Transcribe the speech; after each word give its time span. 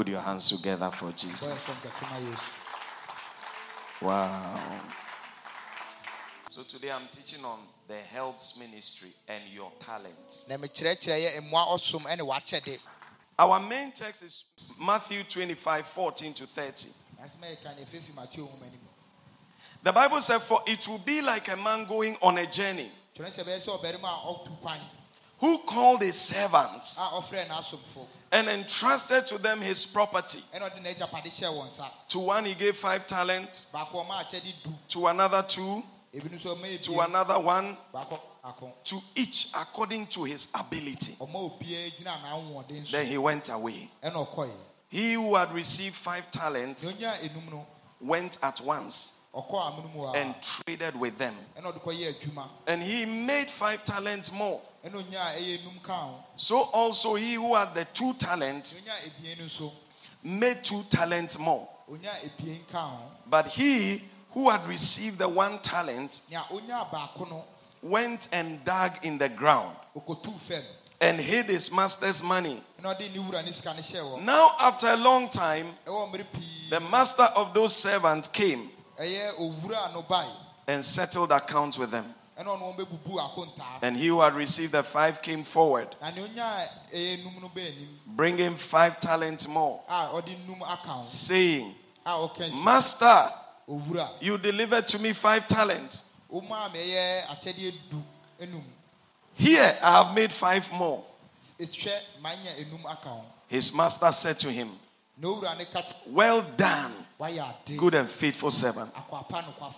Put 0.00 0.08
your 0.08 0.20
hands 0.20 0.48
together 0.48 0.90
for 0.90 1.12
Jesus. 1.12 1.46
ɛsɛm 1.46 1.76
kɛse 1.82 2.10
ma 2.10 2.16
yesu 2.16 2.50
Wow. 4.00 4.80
So 6.48 6.62
today 6.62 6.90
I'm 6.90 7.06
teaching 7.08 7.44
on 7.44 7.58
the 7.86 7.96
helps 7.98 8.58
ministry 8.58 9.12
and 9.28 9.44
your 9.52 9.70
talent. 9.78 10.44
na 10.48 10.56
mekyerɛkyerɛ 10.56 11.20
yɛ 11.20 11.40
mmoa 11.42 11.66
ɔsom 11.74 12.04
ɛne 12.06 12.20
wakyɛde 12.26 12.78
Our 13.38 13.60
main 13.60 13.92
text 13.92 14.22
is 14.22 14.46
Matthew 14.78 15.22
25, 15.22 15.86
14 15.86 16.32
to 16.32 16.46
30. 16.46 16.88
asɛm 17.22 17.42
a 17.42 17.56
yɛka 17.56 17.76
ne 17.76 17.84
ɛfefi 17.84 18.14
mateo 18.14 18.46
nwoma 18.46 18.62
anim 18.68 18.80
The 19.82 19.92
Bible 19.92 20.22
said, 20.22 20.38
For 20.38 20.62
it 20.66 20.88
will 20.88 20.98
be 21.00 21.20
like 21.20 21.48
a 21.48 21.58
man 21.58 21.84
going 21.84 22.16
on 22.22 22.38
a 22.38 22.46
journey 22.46 22.90
kyerɛ 23.14 23.28
sɛ 23.28 23.44
bɛyɛ 23.44 23.66
sɛ 23.66 23.78
ɔbarima 23.78 24.08
a 24.08 24.32
ɔtu 24.32 24.60
kwan 24.62 24.80
who 25.40 25.58
called 25.58 26.00
his 26.00 26.18
servants 26.18 26.98
a 26.98 27.02
ɔfrɛ 27.02 27.46
n'asomfo 27.48 28.06
and 28.32 28.48
entrusted 28.48 29.26
to 29.26 29.38
them 29.38 29.60
his 29.60 29.86
property. 29.86 30.40
ɛna 30.54 30.70
ɔde 30.70 30.82
n'agyapade 30.82 31.26
hyɛɛ 31.26 31.52
wɔn 31.52 31.66
nsa 31.66 31.90
To 32.08 32.18
one 32.20 32.44
he 32.44 32.54
gave 32.54 32.76
five 32.76 33.06
talents, 33.06 33.66
baako 33.72 34.04
ɔma 34.06 34.24
akyɛde 34.24 34.52
du 34.62 34.70
to 34.88 35.06
another 35.08 35.42
two, 35.42 35.82
ebinom 36.14 36.38
nso 36.38 36.56
ɔma 36.56 36.80
to 36.80 37.00
another 37.00 37.38
one, 37.40 37.76
to 38.84 39.00
each 39.14 39.48
according 39.54 40.06
to 40.06 40.24
his 40.24 40.48
ability. 40.58 41.12
ɔma 41.20 41.34
obiara 41.58 41.90
gyina 41.96 42.16
n'ahoɔden 42.22 42.86
so 42.86 42.96
Then 42.96 43.06
he 43.06 43.18
went 43.18 43.48
away. 43.48 43.90
He 44.88 45.12
who 45.14 45.34
had 45.36 45.52
received 45.52 45.94
five 45.94 46.30
talents 46.30 46.86
na 46.86 46.92
onya 46.92 47.18
enum 47.22 47.50
no 47.50 47.66
went 48.00 48.38
at 48.42 48.60
once 48.60 49.20
ɔkɔ 49.34 49.50
amono 49.52 49.94
mu 49.94 50.02
a 50.04 50.12
and 50.12 50.34
traded 50.42 50.96
with 50.98 51.16
them. 51.18 51.34
ɛna 51.56 51.72
ɔde 51.72 51.80
kɔyɛ 51.82 52.14
adwuma 52.14 52.48
And 52.66 52.82
he 52.82 53.06
made 53.06 53.50
five 53.50 53.84
talents 53.84 54.32
more. 54.32 54.60
Ɛna 54.84 54.94
onya 54.96 55.20
a 55.20 55.38
ɛyɛ 55.38 55.58
enum 55.62 55.82
ka 55.82 55.92
ho 55.96 56.24
So 56.36 56.60
also 56.72 57.14
he 57.16 57.34
who 57.34 57.54
had 57.54 57.74
the 57.74 57.84
two 57.86 58.14
talents 58.14 58.74
na 58.74 58.92
onya 58.92 59.10
ebien 59.10 59.38
no 59.38 59.44
nso 59.44 59.72
made 60.22 60.62
two 60.64 60.82
talents 60.84 61.38
more. 61.38 61.68
onya 61.90 62.10
ebien 62.24 62.66
ka 62.70 62.80
ho 62.88 62.98
But 63.26 63.48
he 63.48 64.04
who 64.32 64.48
had 64.48 64.66
received 64.66 65.18
the 65.18 65.28
one 65.28 65.58
talent 65.60 66.22
nea 66.30 66.42
onya 66.50 66.86
baako 66.92 67.28
no 67.30 67.44
went 67.82 68.28
and 68.32 68.62
dug 68.64 68.92
in 69.04 69.18
the 69.18 69.28
ground 69.28 69.74
and 71.02 71.18
hid 71.18 71.46
his 71.46 71.72
master's 71.72 72.22
money. 72.22 72.62
ɛna 72.80 72.94
ɔde 72.96 73.14
ne 73.14 73.20
wura 73.20 73.44
ne 73.44 73.52
sika 73.52 73.74
no 73.74 73.80
hyɛɛ 73.80 74.02
wɔn 74.18 74.22
Now, 74.22 74.52
after 74.60 74.88
a 74.88 74.96
long 74.96 75.28
time, 75.28 75.74
ɛwɔ 75.86 76.10
mmere 76.12 76.26
pii. 76.32 76.70
the 76.70 76.80
master 76.80 77.24
of 77.36 77.52
those 77.54 77.74
servants 77.76 78.28
came 78.28 78.70
ɛyɛ 78.98 79.34
owura 79.38 79.92
no 79.94 80.02
bae 80.02 80.26
and 80.68 80.84
settled 80.84 81.32
accounts 81.32 81.76
with 81.78 81.90
them. 81.90 82.14
Ɛna 82.40 82.56
ɔno 82.56 82.74
wɔn 82.74 82.76
bɛbubu 82.76 83.18
akontaa 83.20 83.78
And 83.82 83.96
he 83.96 84.06
who 84.08 84.20
had 84.20 84.34
received 84.34 84.72
the 84.72 84.82
five 84.82 85.20
came 85.20 85.44
forward, 85.44 85.94
na 86.00 86.10
nea 86.10 86.24
onya 86.24 86.42
eh, 86.42 86.66
a 86.92 86.96
ɛyɛ 86.96 87.18
enum 87.24 87.40
no 87.42 87.48
bɛɛ 87.48 87.68
anim 87.72 88.00
bringing 88.06 88.56
five 88.56 88.98
talents 88.98 89.46
more, 89.46 89.80
a 89.88 90.08
ɔde 90.08 90.46
num 90.46 90.62
aka 90.62 90.88
ho 90.88 91.02
saying, 91.02 91.74
ah, 92.06 92.24
a 92.24 92.28
ɔka 92.28 92.48
nsi 92.50 92.64
Master, 92.64 93.32
you 94.20 94.38
delivered 94.38 94.86
to 94.86 94.98
me 94.98 95.12
five 95.12 95.46
talents. 95.46 96.04
ɔmaa 96.32 96.72
me 96.72 96.78
ɛyɛ 96.78 97.26
akyɛdeɛ 97.26 97.74
du 97.90 98.02
enum. 98.40 98.62
Here 99.34 99.78
I 99.82 99.90
have 100.02 100.14
made 100.14 100.32
five 100.32 100.70
more. 100.72 101.04
ehwɛ 101.58 101.92
manya 102.22 102.50
enum 102.58 102.84
aka 102.90 103.08
ho 103.08 103.24
His 103.48 103.74
master 103.74 104.10
said 104.12 104.38
to 104.38 104.50
him, 104.50 104.70
na 105.20 105.28
owura 105.28 105.54
ne 105.58 105.64
ka 105.66 105.82
kyerɛ 105.82 105.94
Well 106.12 106.42
done, 106.56 106.92
good 107.76 107.94
and 107.94 108.08
faithful 108.08 108.50
servant. 108.50 108.90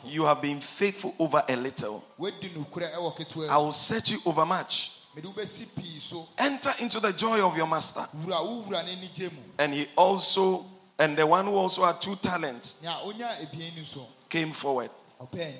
You 0.06 0.24
have 0.24 0.40
been 0.40 0.60
faithful 0.60 1.14
over 1.18 1.42
a 1.48 1.56
little. 1.56 2.04
wadi 2.18 2.48
nokorɛ 2.50 2.94
ɛwɔ 2.94 3.16
ketewa 3.16 3.48
I 3.48 3.56
will 3.58 3.72
set 3.72 4.10
you 4.10 4.20
over 4.24 4.46
much. 4.46 4.92
mede 5.16 5.24
wobɛsi 5.26 5.66
pii 5.76 5.98
so 6.00 6.28
Enter 6.38 6.72
into 6.80 7.00
the 7.00 7.12
joy 7.12 7.40
of 7.44 7.56
your 7.56 7.66
master. 7.66 8.06
wura 8.16 8.40
wo 8.42 8.62
wura 8.62 8.82
no 8.84 8.92
anigye 8.92 9.32
mu 9.32 9.38
And 9.58 9.74
he 9.74 9.86
also, 9.96 10.64
and 10.98 11.16
the 11.16 11.26
one 11.26 11.44
who 11.46 11.54
also 11.56 11.84
had 11.84 12.00
two 12.00 12.16
talents 12.16 12.80
nea 12.82 12.94
onya 13.04 13.28
ebien 13.42 13.76
no 13.76 13.82
so 13.82 14.06
came 14.28 14.52
forward, 14.52 14.90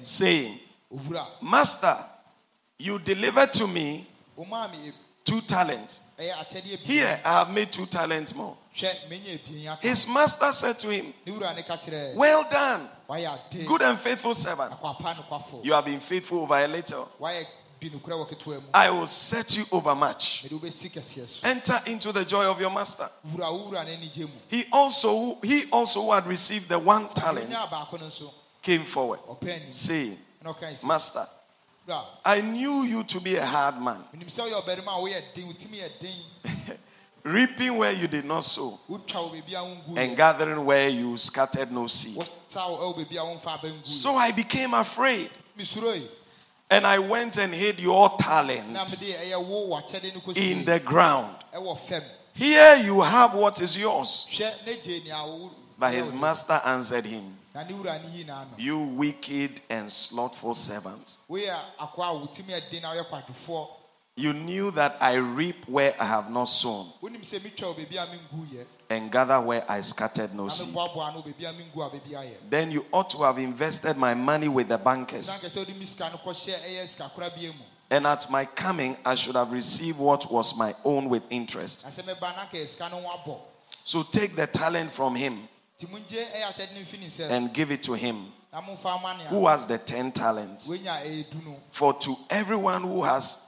saying, 0.03 0.59
Master, 1.42 1.97
you 2.78 2.98
delivered 2.98 3.53
to 3.54 3.66
me 3.66 4.06
two 5.25 5.41
talents. 5.43 6.00
Eh, 6.19 6.31
bi 6.53 6.60
Here 6.83 7.21
I 7.25 7.38
have 7.38 7.55
made 7.55 7.71
two 7.72 7.87
talents 7.87 8.34
more. 8.34 8.56
hwɛ 8.77 9.09
menya 9.09 9.38
ebien 9.38 9.72
aka 9.72 9.87
His 9.88 10.06
master 10.09 10.53
said 10.53 10.78
to 10.81 10.88
him, 10.91 11.12
ne 11.27 11.33
wura 11.33 11.55
ne 11.55 11.62
ka 11.62 11.77
kyerɛ 11.77 12.15
Well 12.15 12.44
done, 12.50 12.88
good 13.66 13.83
and 13.83 13.99
faithful 13.99 14.34
servant. 14.34 14.72
You 15.62 15.72
have 15.75 15.84
been 15.84 16.00
faithful 16.00 16.41
over 16.41 16.55
a 16.55 16.66
little. 16.69 17.10
wayɛ 17.21 17.44
di 17.81 17.91
nokorɛ 17.91 18.12
wɔ 18.12 18.28
ketewa 18.31 18.62
mu 18.62 18.69
I 18.72 18.91
will 18.91 19.06
set 19.06 19.56
you 19.56 19.65
over 19.72 19.94
much. 19.94 20.44
mede 20.44 20.53
wobɛsi 20.60 20.91
kɛseɛ 20.91 21.28
so 21.28 21.41
Enter 21.49 21.81
into 21.87 22.12
the 22.12 22.25
joy 22.25 22.44
of 22.47 22.60
your 22.60 22.71
master. 22.71 23.09
wura 23.28 23.50
wo 23.53 23.71
wura 23.71 23.84
no 23.84 23.91
anigye 23.93 24.22
mu 24.22 24.39
He 24.49 24.65
also, 24.72 25.39
he 25.43 25.65
also 25.72 26.03
who 26.03 26.12
had 26.12 26.27
received 26.27 26.69
the 26.69 26.78
one 26.78 27.09
talent 27.09 27.47
onya 27.47 27.56
baako 27.71 28.00
no 28.00 28.06
nso 28.06 28.31
came 28.62 28.84
forward, 28.84 29.19
saying, 29.71 30.16
na 30.43 30.53
ɔka 30.53 30.72
nsi 30.72 30.84
Master, 30.87 31.27
I 32.25 32.41
knew 32.41 32.82
you 32.84 33.03
to 33.04 33.20
be 33.20 33.37
a 33.37 33.44
hard 33.44 33.82
man, 33.82 34.03
menim 34.15 34.28
sɛ 34.28 34.48
woyɛ 34.48 34.62
ɔbarima 34.62 34.98
a 34.98 35.00
woyɛ 35.03 35.22
den 35.34 35.47
wo 35.47 35.53
timi 35.53 35.78
yɛ 35.78 35.91
den 36.00 36.78
reaping 37.25 37.76
where 37.76 37.93
you 37.93 38.06
did 38.06 38.25
not 38.25 38.44
sow, 38.44 38.78
wotwa 38.88 39.15
wo 39.15 39.28
baabi 39.31 39.53
a 39.53 39.65
wongu 39.92 39.98
and 39.98 40.16
gathering 40.16 40.65
where 40.65 40.88
you 40.88 41.16
scattered 41.16 41.71
no 41.72 41.87
seed. 41.87 42.16
wosa 42.16 42.69
wo 42.69 42.94
ɛwɔ 42.94 42.98
baabi 42.98 43.16
a 43.16 43.37
womfa 43.37 43.59
aba 43.59 43.69
ngu 43.69 43.87
So 43.87 44.15
I 44.16 44.31
became 44.32 44.75
afraid, 44.75 45.31
and 46.71 46.87
I 46.87 46.98
went 47.00 47.37
and 47.38 47.53
hid 47.54 47.81
your 47.81 48.10
talent 48.19 48.69
mede 48.69 48.78
ɛyɛ 48.78 49.44
wo 49.47 49.69
wakyɛde 49.76 50.26
no 50.26 50.32
in 50.34 50.65
the 50.65 50.81
ground. 50.81 51.37
Here 52.34 52.76
you 52.76 53.00
have 53.03 53.34
what 53.34 53.60
is 53.60 53.76
yours. 53.76 54.26
hwɛ 54.31 54.66
ne 54.66 54.76
gye 54.76 55.00
nea 55.04 55.26
wo 55.26 55.50
But 55.78 55.92
his 55.94 56.12
master 56.12 56.60
answered 56.65 57.06
him, 57.06 57.38
na 57.54 57.62
ne 57.64 57.74
wura 57.74 57.98
ne 58.02 58.08
yi 58.08 58.24
n'ano? 58.24 58.50
You 58.56 58.78
wicked 58.80 59.60
and 59.68 59.90
slothful 59.90 60.54
servant. 60.54 61.18
woyɛ 61.28 61.54
akoa 61.78 62.08
a 62.10 62.14
wo 62.18 62.26
timi 62.26 62.50
yɛ 62.52 62.70
den 62.70 62.82
na 62.82 62.94
woyɛ 62.94 63.04
kwadwofoɔ 63.08 63.68
You 64.14 64.34
knew 64.34 64.70
that 64.72 64.98
I 65.00 65.14
reap 65.14 65.66
where 65.66 65.94
I 65.98 66.04
have 66.04 66.30
not 66.30 66.44
sown, 66.44 66.92
wonim 67.02 67.22
sɛ 67.22 67.41
metwa 67.41 67.68
wo 67.68 67.74
baabi 67.74 67.96
a 67.96 68.06
menguyɛ 68.06 68.66
and 68.91 69.10
gather 69.10 69.41
where 69.41 69.64
I 69.70 69.80
scattered 69.80 70.34
no 70.34 70.48
seed. 70.48 70.74
meboaboa 70.74 71.14
no 71.14 71.22
baabi 71.22 71.48
a 71.48 71.52
mengu 71.52 71.86
a 71.86 71.91
baabi 71.91 72.10
ayɛ. 72.12 72.50
Then 72.50 72.70
you 72.70 72.84
ought 72.92 73.10
to 73.10 73.18
have 73.22 73.38
invested 73.38 73.96
my 73.96 74.14
money 74.14 74.48
with 74.48 74.68
the 74.68 74.78
bankers, 74.78 75.41
nkɛ 75.41 75.48
sɛ 75.50 75.56
wode 75.56 75.76
me 75.76 75.84
sika 75.86 76.10
no 76.10 76.18
kɔhyɛ 76.18 76.56
ɛyɛ 76.58 76.96
sikakorabea 76.96 77.48
mu. 77.56 77.64
And 77.91 78.06
at 78.06 78.30
my 78.30 78.46
coming 78.46 78.96
I 79.04 79.14
should 79.14 79.36
have 79.36 79.52
received 79.52 79.98
what 79.98 80.30
was 80.30 80.56
my 80.56 80.74
own 80.84 81.08
with 81.10 81.22
interest. 81.30 81.84
na 81.84 81.91
sɛ 81.91 82.02
mɛba 82.02 82.36
na 82.36 82.46
nkɛ 82.46 82.68
sika 82.68 82.88
no 82.91 83.00
ho 83.00 83.18
abɔ. 83.18 83.41
So 83.84 84.02
take 84.02 84.36
the 84.36 84.46
talent 84.46 84.91
from 84.91 85.14
him 85.16 85.48
nti 85.82 85.91
mongye 85.91 86.25
ɛyɛ 86.25 86.48
akyɛde 86.48 86.75
no 86.75 86.81
mfi 86.81 86.98
ne 87.00 87.06
nsɛm 87.06 87.31
and 87.31 87.53
give 87.53 87.70
it 87.70 87.82
to 87.82 87.94
him 87.94 88.32
na 88.53 88.60
momfa 88.60 89.00
ma 89.03 89.15
nea 89.16 89.26
who 89.28 89.47
has 89.47 89.66
the 89.66 89.78
ten 89.78 90.12
talents. 90.12 90.69
woanya 90.70 91.00
ɛyɛ 91.03 91.31
du 91.31 91.38
no 91.44 91.56
For 91.70 91.93
to 91.94 92.16
everyone 92.31 92.82
who 92.82 93.03
has 93.03 93.47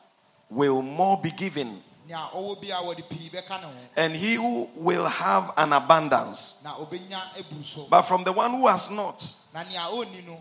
will 0.50 0.82
more 0.82 1.16
be 1.20 1.30
given, 1.30 1.82
nea 2.08 2.16
ɔwɔ 2.34 2.60
bi 2.60 2.68
a 2.68 2.82
wɔde 2.82 3.08
pii 3.08 3.30
bɛka 3.30 3.60
ne 3.60 3.66
ho 3.66 3.70
and 3.96 4.16
he 4.16 4.34
who 4.34 4.68
will 4.74 5.06
have 5.06 5.52
an 5.56 5.72
abundance. 5.72 6.60
na 6.64 6.74
obɛnya 6.74 7.20
aburu 7.36 7.64
so 7.64 7.86
But 7.88 8.02
from 8.02 8.24
the 8.24 8.32
one 8.32 8.50
who 8.52 8.66
has 8.66 8.90
not, 8.90 9.22
na 9.52 9.62
nea 9.62 9.80
ɔnni 9.90 10.26
no 10.26 10.40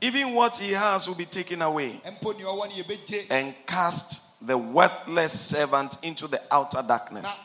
even 0.00 0.34
what 0.34 0.58
he 0.58 0.72
has 0.72 1.08
will 1.08 1.14
be 1.14 1.26
taken 1.26 1.60
away. 1.62 2.00
mpo 2.06 2.34
nea 2.36 2.46
ɔwɔ 2.46 2.68
no 2.68 2.82
yɛbɛgye 2.84 3.26
and 3.30 3.54
cast 3.66 4.22
the 4.46 4.56
worthless 4.56 5.32
servant 5.32 5.96
into 6.02 6.26
the 6.26 6.40
outer 6.50 6.82
darkness. 6.82 7.38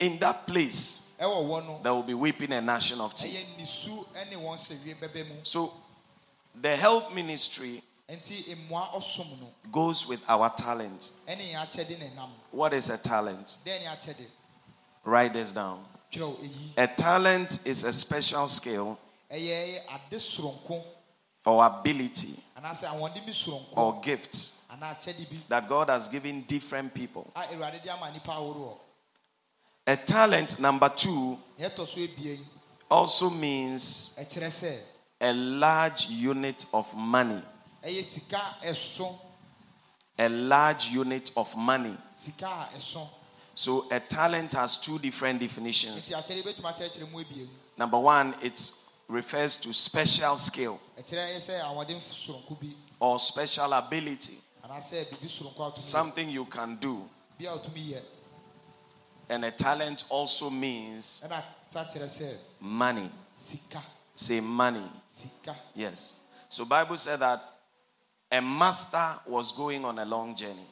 Akwa 0.00 0.04
akwa 0.04 0.04
no 0.04 0.04
a 0.04 0.04
ɔnso 0.04 0.04
mbɔ 0.04 0.04
no 0.04 0.04
montoo 0.04 0.04
ne 0.04 0.04
nto 0.04 0.04
ɛyɛ 0.04 0.04
sum 0.04 0.10
mu 0.10 0.12
In 0.12 0.18
that 0.18 0.46
place, 0.46 1.02
ɛwɔ 1.20 1.46
wɔ 1.48 1.66
no 1.66 1.80
there 1.82 1.94
will 1.94 2.02
be 2.02 2.14
weeping 2.14 2.52
and 2.52 2.66
gnashing 2.66 3.00
of 3.00 3.14
teeth. 3.14 3.34
ɛyɛ 3.34 3.60
nisu 3.60 4.06
ne 4.30 4.36
wɔn 4.36 4.58
sɛwie 4.58 4.94
bɛbɛ 5.00 5.28
mu 5.28 5.34
So, 5.42 5.72
the 6.60 6.76
help 6.76 7.12
ministry 7.12 7.82
nti 8.10 8.54
mmoa 8.68 8.92
ɔsom 8.94 9.40
no 9.40 9.48
goes 9.72 10.06
with 10.06 10.20
our 10.28 10.50
talent. 10.50 11.10
ɛne 11.28 11.40
yɛn 11.52 11.66
akyɛde 11.68 11.98
ne 11.98 12.10
nam 12.14 12.30
What 12.50 12.72
is 12.74 12.90
a 12.90 12.98
talent? 12.98 13.58
dɛn 13.64 13.80
ne 13.80 13.86
akyɛde 13.86 14.26
Write 15.04 15.34
this 15.34 15.52
down. 15.52 15.84
A 16.76 16.86
talent 16.88 17.60
is 17.64 17.84
a 17.84 17.92
special 17.92 18.46
skill 18.46 18.98
ɛyɛ 19.30 19.80
ade 19.94 20.18
soronko 20.18 20.82
or 21.44 21.64
ability 21.66 22.34
anaasɛ 22.58 22.88
ahoɔden 22.88 23.24
bi 23.26 23.32
soronko 23.32 23.76
or 23.76 24.00
gift 24.00 24.52
anaa 24.70 24.96
akyɛde 24.98 25.28
bi 25.30 25.36
that 25.48 25.68
God 25.68 25.90
has 25.90 26.08
given 26.08 26.42
different 26.42 26.92
people. 26.94 27.30
A 29.86 29.96
awurade 29.96 29.96
de 29.96 29.96
ama 29.96 29.96
nipa 29.96 29.96
ahoroɔ 29.96 29.96
A 29.96 29.96
talent, 29.96 30.60
number 30.60 30.88
two, 30.88 31.38
nea 31.58 31.70
ɛtɔ 31.70 31.86
so 31.86 32.00
ebien 32.00 32.40
also 32.90 33.30
means 33.30 34.12
a 35.20 35.32
large 35.32 36.06
unit 36.08 36.66
of 36.72 36.94
money. 36.96 37.42
ɛyɛ 37.84 38.04
sika 38.04 38.56
ɛso 38.64 39.18
A 40.18 40.28
large 40.28 40.88
unit 40.90 41.30
of 41.36 41.54
money. 41.56 41.96
sika 42.12 42.46
a 42.46 42.68
ɛso 42.76 43.08
So 43.54 43.86
a 43.90 43.98
talent 44.00 44.52
has 44.52 44.76
two 44.78 44.98
different 44.98 45.40
definitions. 45.40 46.10
nti 46.12 46.14
akyɛde 46.22 46.42
bɛtumi 46.44 46.74
akyerɛkyerɛ 46.74 47.10
mu 47.12 47.18
ebien 47.24 47.48
Number 47.78 47.98
one, 47.98 48.34
it 48.42 48.70
refers 49.08 49.56
to 49.58 49.72
special 49.72 50.36
skill 50.36 50.80
ɛkyerɛ 50.98 51.36
yɛ 51.36 51.40
sɛ 51.40 51.60
ahoɔden 51.62 52.00
soronko 52.00 52.60
bi 52.60 52.68
or 53.00 53.18
special 53.18 53.72
ability, 53.72 54.38
anaasɛ 54.64 55.06
biribi 55.10 55.28
soronko 55.28 55.56
a 55.56 55.70
wotumi 55.70 55.72
yɛ 55.72 55.76
something 55.76 56.28
you 56.30 56.44
can 56.46 56.76
do. 56.76 57.08
And 59.28 59.44
a 59.44 59.50
talent 59.50 60.04
also 60.08 60.50
means 60.50 61.22
ɛna 61.26 61.42
sa 61.68 61.84
kyerɛ 61.84 62.06
sɛ 62.08 62.36
money. 62.60 63.10
sika 63.36 63.82
Say 64.14 64.40
money. 64.40 64.88
sika 65.08 65.54
Yes. 65.74 66.14
So 66.48 66.64
Bible 66.64 66.96
said 66.96 67.20
that 67.20 67.42
a 68.30 68.40
master 68.40 69.20
was 69.26 69.52
going 69.52 69.84
on 69.84 69.98
a 69.98 70.04
long 70.04 70.34
journey 70.34 70.66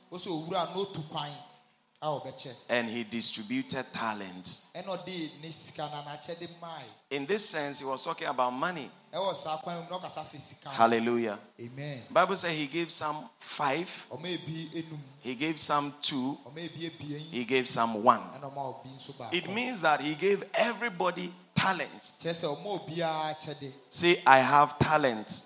and 2.69 2.89
he 2.91 3.05
distributed 3.05 3.87
talents. 3.93 4.67
ɛna 4.75 4.87
ɔde 4.99 5.31
ne 5.43 5.51
sika 5.51 5.89
na 5.89 6.03
n'akyɛde 6.03 6.49
maae 6.61 6.85
In 7.11 7.27
this 7.27 7.49
sense, 7.49 7.79
he 7.81 7.85
was 7.85 8.05
talking 8.05 8.27
about 8.27 8.53
money. 8.53 8.91
ɛwɔ 9.12 9.35
saa 9.37 9.56
kwan 9.59 9.77
mu 9.85 9.87
na 9.91 9.99
ɔkasa 9.99 10.25
fɛ 10.27 10.41
sika 10.41 10.69
ho. 10.69 10.75
Hallelujah. 10.75 11.39
amen 11.61 12.03
Bible 12.11 12.37
says 12.37 12.53
he 12.53 12.67
gave 12.67 12.91
some 12.93 13.29
five, 13.39 14.06
ɔma 14.11 14.27
ebi 14.27 14.71
enum 14.75 14.99
he 15.21 15.35
gave 15.35 15.59
some 15.59 15.95
two, 16.03 16.39
ɔma 16.47 16.69
ebi 16.69 16.91
ebien 16.91 17.19
he 17.31 17.45
gave 17.45 17.67
some 17.69 18.03
one. 18.03 18.21
ɛna 18.21 18.53
ɔma 18.53 18.59
obi 18.81 18.91
nso 18.91 19.15
baako 19.17 19.33
It 19.35 19.49
means 19.51 19.81
that 19.83 20.01
he 20.01 20.15
gave 20.15 20.45
everybody 20.55 21.33
talent. 21.55 22.12
kyerɛ 22.23 22.35
sɛ 22.35 22.56
ɔma 22.56 22.87
obiara 22.87 23.35
akyɛde 23.39 23.73
Say, 23.89 24.23
I 24.27 24.39
have 24.41 24.79
talent. 24.79 25.45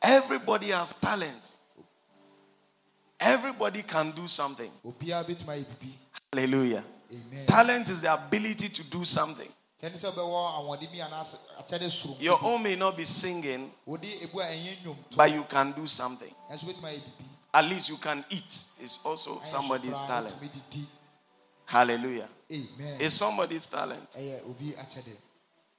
Everybody 0.00 0.68
has 0.70 0.94
talent. 0.94 1.54
Everybody 3.20 3.82
can 3.82 4.10
do 4.12 4.26
something. 4.26 4.70
obiara 4.84 5.24
betuma 5.24 5.52
ayɛ 5.54 5.64
bibi 5.80 5.94
Hallelujah. 6.32 6.84
amen 7.12 7.46
Talent 7.46 7.88
is 7.90 8.02
the 8.02 8.12
ability 8.12 8.68
to 8.68 8.84
do 8.84 9.04
something. 9.04 9.48
kyɛne 9.82 9.94
sɛ 9.96 10.12
ɔbɛwɔ 10.12 10.58
awɔde 10.58 10.90
mi 10.92 10.98
anaasɛ 11.00 11.36
akyɛde 11.58 11.90
soro 11.90 12.16
Your 12.20 12.38
own 12.42 12.62
may 12.62 12.74
not 12.76 12.96
be 12.96 13.04
singing, 13.04 13.72
wode 13.86 14.04
ebu 14.22 14.40
a 14.40 14.44
ɛnyɛ 14.46 14.76
nnwom 14.82 14.96
to 15.10 15.16
but 15.16 15.30
you 15.32 15.44
can 15.44 15.72
do 15.72 15.86
something. 15.86 16.32
ɛnso 16.50 16.64
betuma 16.64 16.88
ayɛ 16.90 17.00
bibi 17.04 17.24
At 17.54 17.64
least 17.66 17.88
you 17.88 17.96
can 17.98 18.24
eat. 18.30 18.64
It's 18.80 18.98
also 19.04 19.38
somebody's 19.42 20.00
talent. 20.00 20.34
Hallelujah. 21.66 22.28
amen 22.50 22.96
It's 23.00 23.14
somebody's 23.14 23.68
talent. 23.68 24.10
ɛyɛ 24.10 24.44
obi 24.50 24.72
akyɛde 24.72 25.16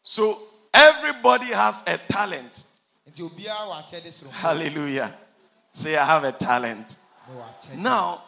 So 0.01 0.39
everybody 0.73 1.47
has 1.47 1.83
a 1.85 1.97
talent. 1.97 2.63
nti 3.11 3.29
obiara 3.29 3.67
wɔ 3.67 3.83
akyɛde 3.85 4.07
soro 4.11 4.31
Hallelujah. 4.31 5.13
Say, 5.73 5.97
I 5.97 6.05
have 6.05 6.23
a 6.23 6.31
talent. 6.31 6.95
Now, 7.75 8.21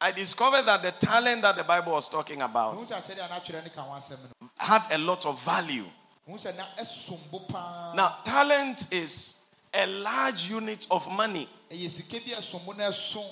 I 0.00 0.10
discovered 0.10 0.62
that 0.62 0.82
the 0.82 0.90
talent 0.92 1.42
that 1.42 1.56
the 1.56 1.64
Bible 1.64 1.92
was 1.92 2.08
talking 2.08 2.42
about 2.42 2.74
Mehu 2.76 2.86
sɛ 2.88 3.02
akyɛde 3.02 3.24
a 3.24 3.28
n'atwerɛ 3.28 3.64
ne 3.64 3.70
ka 3.70 3.82
ho 3.82 3.92
asɛm 3.92 4.18
no 4.40 4.48
had 4.58 4.82
a 4.90 4.98
lot 4.98 5.24
of 5.26 5.40
value. 5.42 5.86
mehu 6.28 6.36
sɛ 6.38 6.56
na 6.56 6.64
ɛsom 6.78 7.18
bo 7.30 7.38
paa 7.40 7.92
Now, 7.94 8.18
talent 8.24 8.92
is 8.92 9.36
a 9.72 9.86
large 9.86 10.48
unit 10.50 10.86
of 10.90 11.10
money. 11.12 11.48
ɛyɛ 11.70 11.90
sika 11.90 12.18
bi 12.18 12.32
a 12.32 12.36
ɛsom 12.40 12.64
bo 12.66 12.72
na 12.72 12.84
ɛso 12.88 13.24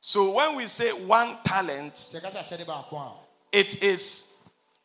So 0.00 0.30
when 0.30 0.54
we 0.54 0.66
say 0.68 0.92
one 0.92 1.38
talent, 1.44 1.94
sɛ 1.94 2.20
ɛka 2.20 2.32
sɛ 2.32 2.46
akyɛde 2.46 2.64
baako 2.66 2.96
a 2.96 3.12
it 3.50 3.82
is 3.82 4.26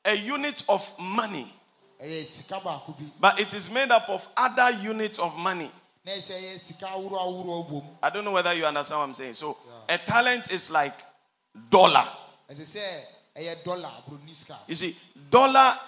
a 0.05 0.15
unit 0.15 0.63
of 0.67 0.91
money, 0.99 1.53
ɛyɛ 2.01 2.25
sika 2.25 2.59
baako 2.59 2.97
bi. 2.97 3.03
But 3.19 3.39
it 3.39 3.53
is 3.53 3.69
made 3.69 3.91
up 3.91 4.09
of 4.09 4.27
other 4.35 4.71
units 4.81 5.19
of 5.19 5.37
money. 5.37 5.71
Na 6.05 6.11
ɛsɛ 6.11 6.33
ɛyɛ 6.33 6.59
sika 6.59 6.85
ahorow 6.87 7.17
ahorow 7.19 7.63
bom 7.63 7.97
I 8.01 8.09
don't 8.09 8.25
know 8.25 8.33
whether 8.33 8.53
you 8.53 8.65
understand 8.65 8.99
what 8.99 9.05
I'm 9.05 9.13
saying. 9.13 9.33
So, 9.33 9.57
a 9.87 9.97
talent 9.97 10.51
is 10.51 10.69
like 10.71 10.99
dollar. 11.69 12.05
ɛte 12.49 12.61
sɛ 12.61 12.81
ɛyɛ 13.37 13.63
dɔla 13.63 14.05
buroni 14.05 14.35
sika 14.35 14.59
You 14.67 14.75
see, 14.75 14.95
dollar, 15.29 15.79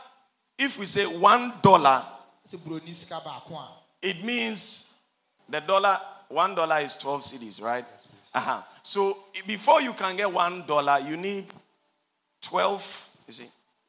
if 0.58 0.78
we 0.80 0.86
say 0.86 1.06
one 1.06 1.54
dollar, 1.62 2.06
sɛ 2.50 2.58
buroni 2.60 2.94
sika 2.94 3.22
baako 3.26 3.60
it 4.02 4.24
means 4.24 4.94
the 5.50 5.60
dollar, 5.62 6.00
one 6.30 6.56
dollar 6.56 6.80
is 6.80 6.96
12 6.96 7.22
cedis, 7.22 7.62
right? 7.62 7.86
Uh-huh. 8.34 8.62
So 8.84 9.18
before 9.48 9.82
you 9.82 9.94
can 9.94 10.16
get 10.16 10.32
one 10.32 10.64
dollar, 10.68 11.00
you 11.00 11.18
need 11.18 11.46
12, 12.42 13.10
you 13.28 13.34
see, 13.34 13.46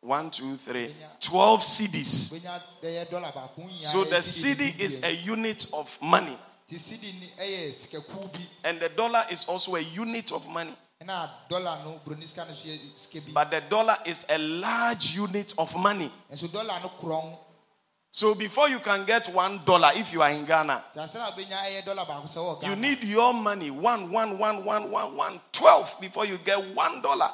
one, 0.06 0.30
two, 0.30 0.54
three, 0.56 0.94
12 1.20 1.60
cedis. 1.62 2.32
bɛnya 2.32 2.62
ɛyɛ 2.82 3.06
dɔla 3.10 3.34
baako 3.34 3.62
ho 3.62 3.68
nyinaa 3.68 3.86
So 3.86 4.04
the 4.04 4.16
cedi 4.22 4.80
is 4.80 5.02
a 5.02 5.12
unit 5.12 5.66
of 5.72 5.98
money, 6.00 6.38
Ti 6.68 6.76
cedi 6.76 7.12
ni 7.12 7.30
eh, 7.38 7.44
ɛyɛ 7.44 7.72
sikakuw 7.74 8.32
bi 8.32 8.40
and 8.64 8.80
the 8.80 8.88
dollar 8.90 9.24
is 9.30 9.44
also 9.46 9.74
a 9.74 9.80
unit 9.80 10.30
of 10.32 10.46
money. 10.48 10.74
ɛna 11.02 11.28
dɔla 11.50 11.84
no 11.84 12.00
buroni 12.06 12.22
sika 12.24 12.44
no 12.44 12.52
so 12.52 12.68
yɛ 12.68 12.78
sika 12.96 13.20
bi. 13.20 13.32
But 13.34 13.50
the 13.50 13.60
dollar 13.62 13.96
is 14.06 14.24
a 14.28 14.38
large 14.38 15.16
unit 15.16 15.54
of 15.58 15.76
money. 15.76 16.10
nso 16.32 16.46
dɔla 16.48 16.82
no 16.82 16.88
korɔn 17.00 17.38
So 18.12 18.34
before 18.34 18.68
you 18.70 18.78
can 18.78 19.04
get 19.04 19.26
one 19.34 19.60
dollar, 19.66 19.90
if 19.94 20.10
you 20.12 20.22
are 20.22 20.30
in 20.30 20.44
Ghana, 20.46 20.84
te 20.94 21.00
asɛ 21.00 21.14
na 21.18 21.30
bɛnya 21.32 21.62
ɛyɛ 21.64 21.78
eh, 21.78 21.82
dɔla 21.82 22.06
baako 22.06 22.28
sɛ 22.28 22.62
wɔ 22.62 22.68
you 22.68 22.76
need 22.76 23.02
your 23.02 23.34
money. 23.34 23.70
One, 23.72 24.10
one, 24.10 24.38
one, 24.38 24.64
one, 24.64 24.88
one, 24.88 25.16
one, 25.16 25.40
12 25.52 26.00
before 26.00 26.24
you 26.26 26.38
get 26.38 26.58
one 26.76 27.02
dollar. 27.02 27.28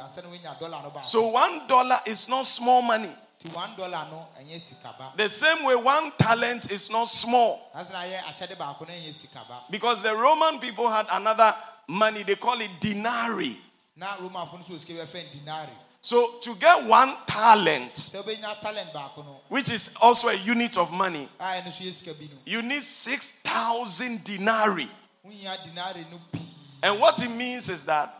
Wonya 0.00 0.08
wo 0.08 0.08
sika 0.08 0.22
no 0.22 0.28
mu 0.30 0.36
pii 0.36 0.40
asɛ 0.40 0.42
na 0.42 0.50
wonya 0.50 0.58
dɔla 0.60 0.82
no 0.82 0.90
baako 0.90 1.04
So 1.04 1.26
one 1.28 1.66
dollar 1.66 2.00
is 2.06 2.28
not 2.28 2.46
small 2.46 2.82
money. 2.82 3.14
ti 3.38 3.48
one 3.48 3.70
dɔla 3.76 4.10
no 4.10 4.26
ɛnyɛ 4.40 4.60
sikaba 4.60 5.16
The 5.16 5.28
same 5.28 5.64
way, 5.64 5.74
one 5.76 6.12
talent 6.18 6.70
is 6.70 6.90
not 6.90 7.08
small. 7.08 7.70
asɛ 7.74 7.92
na 7.92 8.02
yɛ 8.02 8.18
akyɛde 8.22 8.56
baako 8.58 8.80
no 8.88 8.94
ɛnyɛ 8.94 9.14
sikaba 9.14 9.62
Because 9.70 10.02
the 10.02 10.14
Roman 10.14 10.58
people 10.58 10.88
had 10.90 11.06
another 11.12 11.54
money, 11.88 12.22
they 12.22 12.36
call 12.36 12.60
it 12.60 12.70
denari. 12.80 13.56
na 13.96 14.16
romafo 14.16 14.54
no 14.54 14.62
so 14.62 14.74
wɔ 14.74 14.78
sika 14.80 14.92
bi 14.94 15.00
ɛfɛn 15.06 15.30
dinari 15.32 15.70
So 16.02 16.38
to 16.40 16.54
get 16.54 16.84
one 16.86 17.14
talent, 17.26 17.92
sɛ 17.94 18.22
wobɛnya 18.24 18.60
talent 18.60 18.92
baako 18.92 19.24
no 19.24 19.40
which 19.48 19.70
is 19.70 19.90
also 20.00 20.28
a 20.28 20.34
unit 20.34 20.76
of 20.78 20.90
money, 20.92 21.28
a 21.38 21.44
ɛno 21.44 21.70
so 21.72 21.84
yɛ 21.84 21.92
sika 21.92 22.14
bi 22.14 22.24
no 22.24 22.38
you 22.46 22.62
need 22.62 22.82
6,000 22.82 24.18
denari. 24.24 24.88
wonya 25.26 25.56
dinari 25.64 26.10
no 26.10 26.18
pii 26.32 26.40
And 26.82 26.98
what 26.98 27.22
it 27.22 27.28
means 27.30 27.68
is 27.68 27.84
that 27.84 28.14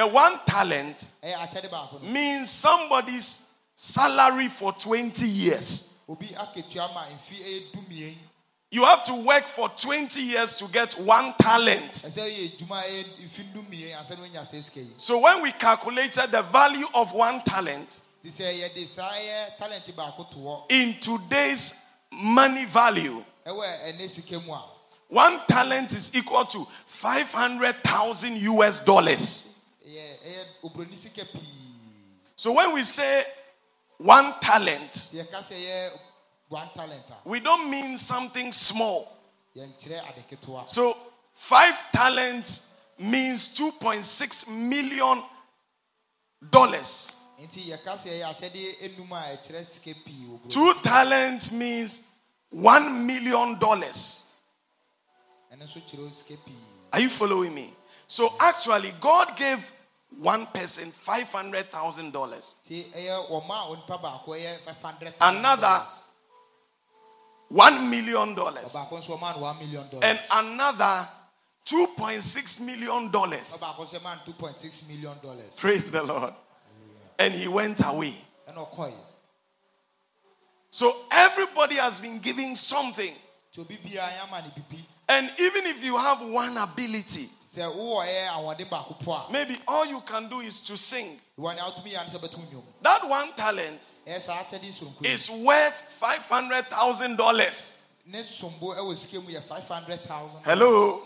the 0.00 0.06
one 0.06 0.32
talent 0.46 1.10
eh, 1.22 1.30
ɛyɛ 1.34 1.46
akyɛde 1.46 1.70
baako 1.70 2.02
no 2.02 2.08
means 2.08 2.48
somebody's 2.50 3.48
salary 3.74 4.48
for 4.48 4.72
20 4.72 5.26
years. 5.28 5.94
obi 6.08 6.26
akatua 6.28 6.92
ma 6.94 7.04
mfi 7.04 7.36
ɛyɛ 7.42 7.72
dumien 7.74 8.14
You 8.72 8.84
have 8.84 9.02
to 9.04 9.14
work 9.26 9.46
for 9.48 9.68
20 9.68 10.22
years 10.22 10.54
to 10.54 10.66
get 10.68 10.94
one 10.94 11.34
talent. 11.38 11.92
ɛsɛ 11.92 12.16
yɛ 12.16 12.56
adwuma 12.56 12.80
a 12.80 12.84
ɛyɛ 12.84 13.04
mfi 13.26 13.52
dumien 13.52 13.94
asɛ 14.00 14.10
na 14.16 14.24
wonya 14.24 14.50
sɛ 14.50 14.62
sika 14.64 14.80
yi 14.80 14.94
So 14.96 15.18
when 15.18 15.42
we 15.42 15.52
calculated 15.52 16.32
the 16.32 16.42
value 16.42 16.86
of 16.94 17.12
one 17.12 17.42
talent 17.42 18.00
ti 18.22 18.30
sɛ 18.30 18.58
yɛde 18.58 18.86
saa 18.86 19.10
ɛyɛ 19.10 19.58
talent 19.58 19.96
baako 19.96 20.30
to 20.30 20.38
hɔ 20.38 20.62
in 20.72 20.98
today's 20.98 21.74
money 22.10 22.64
value, 22.64 23.22
ɛwɔ 23.46 23.90
ɛnɛ 23.92 24.08
sika 24.08 24.40
mu 24.40 24.54
a 24.54 24.64
one 25.08 25.40
talent 25.46 25.92
is 25.92 26.10
equal 26.14 26.46
to 26.46 26.64
500,000 26.86 28.36
US 28.38 28.80
dollars. 28.80 29.49
Ɛyɛ 29.86 30.20
ɛyɛ 30.24 30.40
eh, 30.40 30.46
obroni 30.64 30.96
sika 30.96 31.24
pii 31.24 31.70
So 32.36 32.52
when 32.52 32.72
we 32.74 32.82
say 32.82 33.24
one 33.98 34.32
talent, 34.40 34.92
sɛ 34.92 35.24
yɛka 35.24 35.40
sɛ 35.40 35.54
ɛyɛ 35.56 35.98
one 36.48 36.68
talent 36.74 37.04
a 37.10 37.28
we 37.28 37.40
don't 37.40 37.70
mean 37.70 37.96
something 37.98 38.50
small. 38.52 39.08
yɛnkyerɛ 39.56 40.08
ade 40.08 40.24
ketewa 40.28 40.68
So 40.68 40.96
five 41.34 41.74
talents 41.92 42.72
means 42.98 43.48
2.6 43.50 44.48
million 44.48 45.22
dollars. 46.50 47.16
nti 47.42 47.70
yɛka 47.70 47.96
sɛ 47.96 48.08
ɛyɛ 48.08 48.34
akyɛde 48.34 48.80
enum 48.84 49.12
a 49.12 49.36
ɛkyerɛ 49.36 49.64
sika 49.66 49.94
pii 50.04 50.24
wɔ 50.26 50.40
buroni 50.40 50.50
Two 50.50 50.74
talents 50.82 51.52
means 51.52 52.02
one 52.50 53.06
million 53.06 53.58
dollars. 53.58 54.26
Ɛno 56.92 56.98
nso 56.98 56.98
kyerɛ 56.98 56.98
sika 56.98 56.98
pii 56.98 56.98
Are 56.98 57.00
you 57.00 57.08
following 57.08 57.54
me? 57.54 57.74
So 58.06 58.34
actually, 58.40 58.92
God 59.00 59.36
gave 59.36 59.72
one 60.18 60.46
person 60.46 60.90
five 60.90 61.30
hundred 61.32 61.70
thousand 61.70 62.12
dollars, 62.12 62.56
nti 62.66 62.84
ɛyɛ 62.92 63.30
wɔn 63.30 63.48
a 63.48 63.76
onipa 63.76 64.00
baako 64.00 64.28
ɛyɛ 64.28 64.60
five 64.64 64.82
hundred 64.82 65.14
Another 65.20 65.82
one 67.48 67.88
million 67.90 68.34
dollars, 68.34 68.74
ɔbaako 68.74 68.98
nso 69.00 69.18
wɔn 69.18 69.30
a 69.30 69.34
no 69.36 69.42
one 69.42 69.58
million 69.58 69.88
dollars 69.88 70.04
and 70.04 70.20
another 70.32 71.08
two 71.64 71.86
point 71.96 72.22
six 72.22 72.60
million 72.60 73.10
dollars. 73.10 73.62
ɔbaako 73.62 73.86
nso 73.86 74.24
two 74.24 74.32
point 74.32 74.58
six 74.58 74.82
million 74.88 75.16
dollars 75.22 75.56
Praise 75.56 75.90
the 75.90 76.02
Lord. 76.02 76.34
And 77.18 77.34
he 77.34 77.48
went 77.48 77.82
away. 77.84 78.14
So 80.70 81.02
everybody 81.12 81.74
has 81.74 82.00
been 82.00 82.18
giving 82.18 82.56
something. 82.56 83.14
Nti 85.10 85.30
obi 85.30 85.30
biara 85.30 85.30
yɛama 85.30 85.30
ne 85.30 85.30
bibi 85.30 85.30
And 85.30 85.32
even 85.40 85.66
if 85.66 85.84
you 85.84 85.96
have 85.96 86.20
one 86.26 86.56
ability, 86.56 87.28
sɛ 87.54 87.74
wowɔ 87.74 88.06
ɛyɛ 88.06 88.28
ahoɔden 88.28 88.68
baako 88.70 89.00
po 89.04 89.12
a 89.12 89.26
maybe 89.32 89.58
all 89.66 89.84
you 89.86 90.00
can 90.02 90.28
do 90.28 90.38
is 90.40 90.60
to 90.60 90.76
sing. 90.76 91.18
wɔn 91.38 91.56
a 91.56 91.60
wotumi 91.70 91.92
yɛ 91.94 92.00
ano 92.00 92.10
sɛ 92.10 92.20
bɛto 92.20 92.38
nnwom 92.46 92.62
That 92.82 93.08
one 93.08 93.32
talent 93.32 93.94
ɛyɛ 94.06 94.20
saa 94.20 94.42
akyɛde 94.44 94.70
soronko 94.72 95.02
yi 95.04 95.10
is 95.10 95.28
worth 95.30 95.82
five 95.88 96.26
hundred 96.28 96.70
thousand 96.70 97.16
dollars. 97.16 97.80
ne 98.06 98.22
sombo 98.22 98.74
ɛwɔ 98.74 98.96
sika 98.96 99.20
mu 99.20 99.30
yɛ 99.30 99.42
five 99.42 99.66
hundred 99.66 100.00
thousand 100.02 100.40
Hello. 100.44 101.02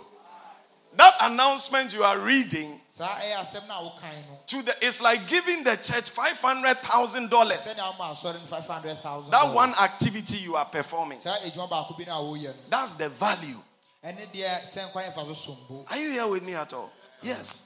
That 0.97 1.15
announcement 1.23 1.93
you 1.93 2.05
are 2.05 2.21
reading 2.21 2.81
saa 2.91 3.09
ɛyɛ 3.19 3.37
asɛm 3.41 3.67
na 3.67 3.81
wokan 3.81 4.13
no 4.29 4.39
to 4.47 4.63
the 4.63 4.77
it's 4.87 5.01
like 5.03 5.27
giving 5.27 5.65
the 5.65 5.77
church 5.77 6.11
five 6.11 6.39
hundred 6.41 6.83
thousand 6.83 7.31
dollars. 7.31 7.75
sɛnea 7.75 7.97
woma 7.97 8.13
asɔre 8.13 8.35
no 8.35 8.47
five 8.47 8.67
hundred 8.67 8.99
thousand 8.99 9.31
That 9.33 9.49
one 9.55 9.73
activity 9.83 10.39
you 10.39 10.57
are 10.57 10.67
performing. 10.67 11.21
saa 11.21 11.35
adwuma 11.39 11.71
baako 11.71 11.97
bi 11.99 12.05
na 12.05 12.21
woyɛ 12.21 12.49
no 12.49 12.55
That's 12.69 12.95
the 12.97 13.09
value. 13.09 13.61
Ɛne 14.05 14.31
deɛ 14.33 14.65
sɛ 14.67 14.91
nkwa 14.93 15.03
yɛfa 15.03 15.27
so 15.27 15.35
sombo 15.35 15.85
Are 15.91 15.99
you 15.99 16.11
here 16.13 16.27
with 16.27 16.43
me 16.43 16.55
at 16.55 16.73
all? 16.73 16.85
Uh-huh. 16.85 17.23
Yes. 17.23 17.65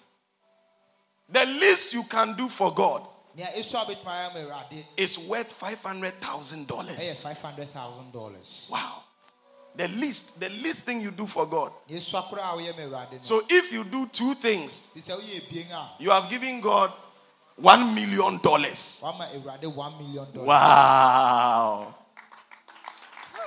The 1.28 1.45
least 1.45 1.92
you 1.95 2.04
can 2.04 2.35
do 2.35 2.49
for 2.49 2.73
God 2.73 3.07
nea 3.38 3.47
esu 3.57 3.76
a 3.76 3.85
bɛtumi 3.85 4.04
ayɛ 4.04 4.30
ama 4.30 4.40
awurade 4.40 4.85
is 4.97 5.18
worth 5.18 5.52
$500,000. 5.61 5.62
five 5.62 5.83
hundred 5.83 7.68
thousand 7.68 8.12
dollars 8.12 8.68
Wow. 8.71 9.04
The 9.76 9.87
least, 9.88 10.40
the 10.40 10.49
least 10.49 10.87
thing 10.87 11.00
you 11.00 11.12
do 11.12 11.25
for 11.26 11.47
God. 11.47 11.71
nea 11.88 11.99
esu 11.99 12.14
akora 12.21 12.40
a 12.52 12.57
woyɛ 12.57 12.76
ma 12.76 12.83
awurade 12.83 13.12
no 13.12 13.18
So 13.23 13.42
if 13.49 13.73
you 13.73 13.85
do 13.85 14.07
two 14.07 14.35
things, 14.35 14.87
ti 14.87 15.00
sɛ 15.00 15.16
woyɛ 15.18 15.40
ebien 15.40 15.71
a 15.73 15.90
you 16.02 16.11
have 16.11 16.28
given 16.28 16.61
God 16.61 16.92
one 17.57 17.95
million 17.95 18.38
dollars. 18.38 19.02
Eh, 19.04 19.66
one 19.68 19.99
million 19.99 20.26
dollars 20.33 20.47
Wow. 20.47 21.95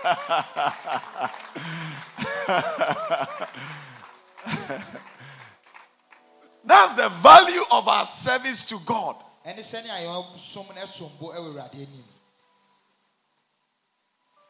That's 6.63 6.93
the 6.93 7.10
value 7.10 7.62
of 7.72 7.88
our 7.88 8.05
service 8.05 8.63
to 8.65 8.77
God. 8.86 9.15
ɛne 9.46 9.60
sɛnea 9.60 9.98
yɛn 10.05 10.38
som 10.38 10.65
no 10.67 10.74
ɛsom 10.81 11.10
bo 11.20 11.31
ɛwɔ 11.34 11.53
awurade 11.53 11.75
anim 11.75 12.03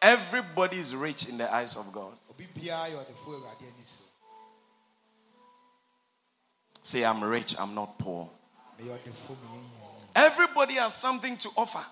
Everybody 0.01 0.77
is 0.77 0.95
rich 0.95 1.27
in 1.29 1.37
the 1.37 1.53
eyes 1.53 1.77
of 1.77 1.91
God. 1.93 2.13
obi 2.29 2.47
biara 2.53 2.89
yɛ 2.89 3.05
ɔdefo 3.05 3.25
wɔ 3.27 3.35
awurade 3.41 3.61
ani 3.63 3.83
so 3.83 4.03
Say, 6.83 7.05
I'm 7.05 7.23
rich, 7.23 7.55
I'm 7.59 7.73
not 7.75 7.97
poor. 7.97 8.29
meyɛ 8.79 8.97
ɔdefo 8.99 9.35
meyɛ 9.35 9.53
hiani 9.53 10.05
Everybody 10.15 10.73
has 10.75 10.93
something 10.93 11.37
to 11.37 11.49
offer. 11.55 11.85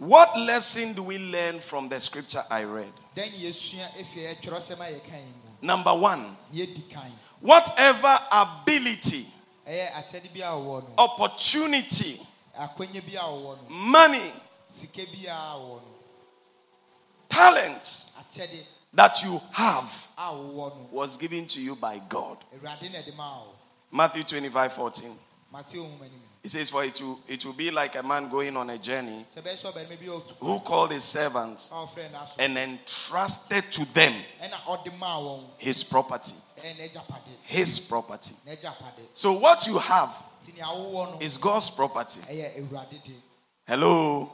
Obiara 0.00 0.06
wɔ 0.06 0.06
biribi 0.06 0.06
a 0.06 0.06
ɔbɛma 0.06 0.08
What 0.08 0.38
lesson 0.38 0.92
do 0.94 1.02
we 1.02 1.18
learn 1.18 1.60
from 1.60 1.88
the 1.88 2.00
scripture 2.00 2.44
I 2.50 2.62
read? 2.64 2.92
dɛn 3.16 3.32
ne 3.32 3.38
yɛsua 3.48 3.96
efi 3.98 4.34
ɛtwerɛsɛm 4.34 4.80
a 4.80 4.92
yɛka 4.92 5.12
yi 5.12 5.24
mu 5.26 5.48
Number 5.60 5.92
one, 5.94 6.36
ne 6.52 6.66
yɛdi 6.66 6.88
kan 6.88 7.10
whatever 7.40 8.18
ability, 8.32 9.26
ɛyɛ 9.66 9.92
akyɛde 9.92 10.32
bi 10.34 10.40
a 10.40 10.50
wɔwɔ 10.52 10.82
no 10.88 10.94
opportunity, 10.98 12.20
akwanya 12.58 13.00
bi 13.04 13.14
a 13.16 13.24
wɔwɔ 13.24 13.58
no 13.62 13.74
money, 13.74 14.32
sika 14.68 15.04
bi 15.06 15.26
a 15.28 15.56
wɔwɔ 15.58 15.80
no 15.80 15.82
talent 17.28 18.12
that 18.94 19.22
you 19.22 19.40
have 19.52 20.08
a 20.16 20.22
wɔwɔ 20.32 20.76
no 20.76 20.88
was 20.92 21.16
given 21.16 21.46
to 21.46 21.60
you 21.60 21.74
by 21.76 21.98
God. 22.08 22.38
awurade 22.54 22.90
na 22.92 22.98
ɛde 22.98 23.16
ma 23.16 23.38
wo 23.38 23.54
Matthew 23.90 24.22
25 24.22 24.72
14. 24.72 25.18
Mateo 26.44 26.44
nhoma 26.44 26.44
anim 26.44 26.44
It 26.44 26.50
says, 26.50 26.70
For 26.70 26.84
it 26.84 27.00
will, 27.02 27.20
it 27.28 27.44
will 27.44 27.52
be 27.52 27.70
like 27.70 27.96
a 27.96 28.02
man 28.02 28.28
going 28.28 28.56
on 28.56 28.70
a 28.70 28.78
journey 28.78 29.26
sɛ 29.36 29.42
bɛyɛ 29.42 29.56
sɛ 29.56 29.72
ɔbarima 29.72 29.98
bi 30.00 30.06
a 30.06 30.10
ɔtu 30.20 30.34
who 30.40 30.60
called 30.60 30.92
his 30.92 31.04
servants 31.04 31.68
a 31.70 31.74
ɔfrɛ 31.74 32.10
n'aso 32.10 32.34
and 32.38 32.58
entrusted 32.58 33.70
to 33.72 33.84
them 33.92 34.14
ɛna 34.42 34.54
ɔde 34.66 34.98
maa 34.98 35.18
wɔn 35.18 35.44
his 35.58 35.84
property. 35.84 36.34
His 37.44 37.78
property. 37.80 38.34
So, 39.14 39.32
what 39.38 39.66
you 39.66 39.78
have 39.78 40.10
nti 40.44 40.54
nea 40.56 40.64
wowɔ 40.64 41.12
no 41.12 41.18
is 41.20 41.36
God's 41.38 41.70
property. 41.70 42.20
de 42.28 43.12
Hello? 43.66 44.32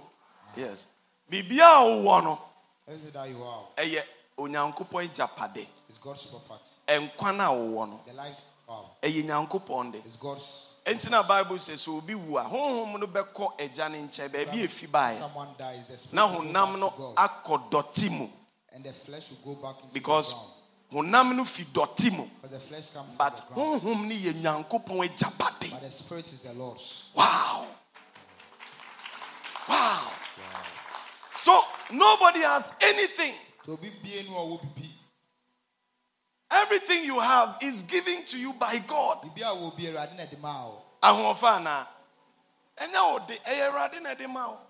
Yes. 0.56 0.86
Bibia 1.30 1.80
wowɔ 1.82 2.22
no 2.24 2.40
everything 2.86 3.12
that 3.12 3.28
you 3.28 3.36
have 3.36 3.76
ɛyɛ 3.76 3.98
eh, 3.98 4.04
onyankopɔn 4.38 5.08
agyapade. 5.08 5.66
is 5.88 5.98
God's 5.98 6.26
property 6.26 6.64
Nkwa 6.88 7.36
no 7.36 7.44
a 7.44 7.56
wowɔ 7.56 7.88
no 7.90 8.00
the 8.06 8.12
life 8.12 8.36
wow 8.68 8.90
ɛyɛ 9.02 9.18
eh, 9.18 9.22
nyankopɔn 9.22 9.92
de. 9.92 9.98
is 10.06 10.16
God's 10.16 10.68
Enti 10.84 11.08
na 11.10 11.22
Bible 11.22 11.58
says 11.58 11.86
sɛ 11.86 11.96
obi 11.96 12.14
wu 12.14 12.36
a 12.36 12.42
honhom 12.44 13.00
no 13.00 13.06
bɛkɔ 13.06 13.58
agya 13.58 13.88
ne 13.90 14.02
nkyɛn 14.06 14.28
baabi 14.30 14.64
efi 14.64 14.86
baeɛ. 14.86 15.18
someone 15.18 15.48
dies 15.58 15.86
the 15.86 15.96
spirit 15.96 16.12
Na 16.14 16.28
honam 16.28 16.78
no 16.78 16.90
akɔ 17.16 17.70
dɔte 17.70 18.10
mu 18.10 18.28
and 18.70 18.84
the 18.84 18.92
flesh 18.92 19.30
will 19.30 19.54
go 19.54 19.62
back 19.62 19.80
into 19.82 19.94
because 19.94 20.34
honam 20.92 21.34
no 21.34 21.44
fi 21.46 21.64
dɔte 21.64 22.12
mu 22.14 22.26
but 22.42 22.50
the 22.50 22.60
flesh 22.60 22.90
comes 22.90 23.14
but 23.16 23.38
from 23.40 23.48
the 23.48 23.54
ground 23.54 23.82
honhom 23.82 24.08
no 24.08 24.14
yɛ 24.14 24.42
nyankopɔn 24.68 25.08
agyapade. 25.08 25.70
but 25.70 25.80
the 25.80 25.90
spirit 25.90 26.30
is 26.30 26.40
the 26.40 26.52
Lord's 26.52 27.04
Wow. 27.14 27.66
Wow. 29.66 30.10
So 31.32 31.62
nobody 31.92 32.40
has 32.40 32.74
anything. 32.82 33.34
to 33.64 33.72
obi 33.72 33.90
bie 34.02 34.22
no 34.28 34.36
a 34.36 34.40
ɔwɔ 34.58 34.60
bibi 34.60 34.90
Everything 36.50 37.04
you 37.04 37.18
have 37.20 37.58
is 37.62 37.82
given 37.82 38.24
to 38.24 38.38
you 38.38 38.52
by 38.54 38.78
God. 38.86 39.22
bibi 39.22 39.42
a 39.42 39.46
ɔwɔ 39.46 39.76
bi 39.76 39.82
awurade 39.84 40.16
na 40.16 40.24
ɛde 40.24 40.38
maa 40.40 40.66
wo. 40.66 40.82
Ahoɔfa 41.02 41.56
anaa 41.58 41.86
ɛnyɛ 42.76 43.12
wo 43.12 43.18
ɛyɛ 43.20 43.70
awurade 43.70 44.02
na 44.02 44.14
ɛde 44.14 44.30
ma 44.30 44.48
wo. 44.48 44.60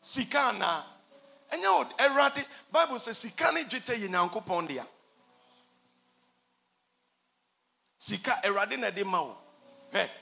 Sika 0.00 0.38
anaa 0.38 0.84
ɛnyɛ 1.50 1.78
wo 1.78 1.84
awurade 1.98 2.46
bible 2.70 2.96
sɛ 2.96 3.14
sika 3.14 3.52
ne 3.52 3.64
dwetɛ 3.64 3.96
yɛ 3.96 4.08
nyankopɔn 4.08 4.68
dea. 4.68 4.86
Sika 7.98 8.40
awurade 8.44 8.78
na 8.78 8.90
ɛde 8.90 9.04
ma 9.04 9.22
wo. 9.22 9.36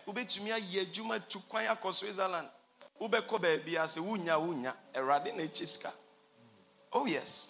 Wobɛtumi 0.06 0.50
ayɛ 0.52 0.87
adwuma 0.87 1.28
tu 1.28 1.38
kwan 1.40 1.66
akɔ 1.66 1.92
switzerland. 1.92 2.49
Wobɛkɔ 3.00 3.40
baabi 3.40 3.76
a 3.76 3.84
sɛ 3.84 3.99
wonya 4.00 4.38
wonya. 4.38 4.75
Awurade 4.94 5.34
na 5.37 5.42
ɛkyɛ 5.44 5.66
sika. 5.66 5.92
Oh 6.92 7.06
yes 7.06 7.50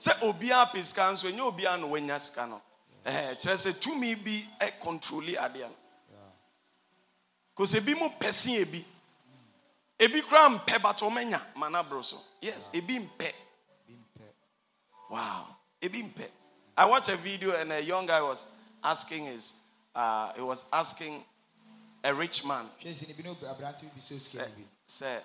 sɛ 0.00 0.12
obiara 0.22 0.66
pɛ 0.72 0.82
sika 0.84 1.02
nso 1.12 1.28
ɛnyɛ 1.30 1.40
obiara 1.52 1.78
na 1.80 1.86
wanya 1.86 2.18
sika 2.20 2.46
no. 2.46 2.60
Kyerɛ 3.04 3.56
sɛ 3.56 3.72
tumi 3.80 4.14
bi 4.24 4.48
ɛkɔntroli 4.60 5.36
adeɛ 5.36 5.68
no. 5.68 5.76
Kòsɛ 7.56 7.76
ebi 7.80 7.94
mu 7.98 8.08
pɛsi 8.18 8.60
ebi. 8.64 8.84
Ebi 9.98 10.22
kura 10.22 10.48
mpɛ 10.48 10.80
but 10.82 10.96
ɔmɛnya 10.98 11.40
mana 11.56 11.82
bro 11.82 12.00
so. 12.02 12.16
Yes 12.40 12.70
ebi 12.72 12.98
mpɛ. 12.98 13.32
Mpɛ. 13.90 14.24
Wow 15.10 15.46
ebi 15.82 16.02
mpɛ. 16.14 16.28
I 16.76 16.86
watched 16.86 17.10
a 17.10 17.16
video 17.16 17.54
and 17.56 17.70
a 17.72 17.82
young 17.82 18.06
guy 18.06 18.22
was 18.22 18.46
asking 18.82 19.26
his 19.26 19.52
uh, 19.94 20.32
he 20.34 20.40
was 20.40 20.64
asking 20.72 21.22
a 22.04 22.14
rich 22.14 22.44
man. 22.46 22.70
Hwɛ 22.82 22.94
si 22.94 23.06
ne 23.06 23.12
bi 23.12 23.22
ne 23.22 23.30
obi- 23.30 23.46
aberante 23.46 23.82
bi 23.82 23.88
bi 23.94 24.00
sɛ 24.00 24.14
sɛ 24.16 24.16
osia 24.16 24.48
ne 24.48 24.54
bi. 24.56 24.68
sɛ 24.88 25.22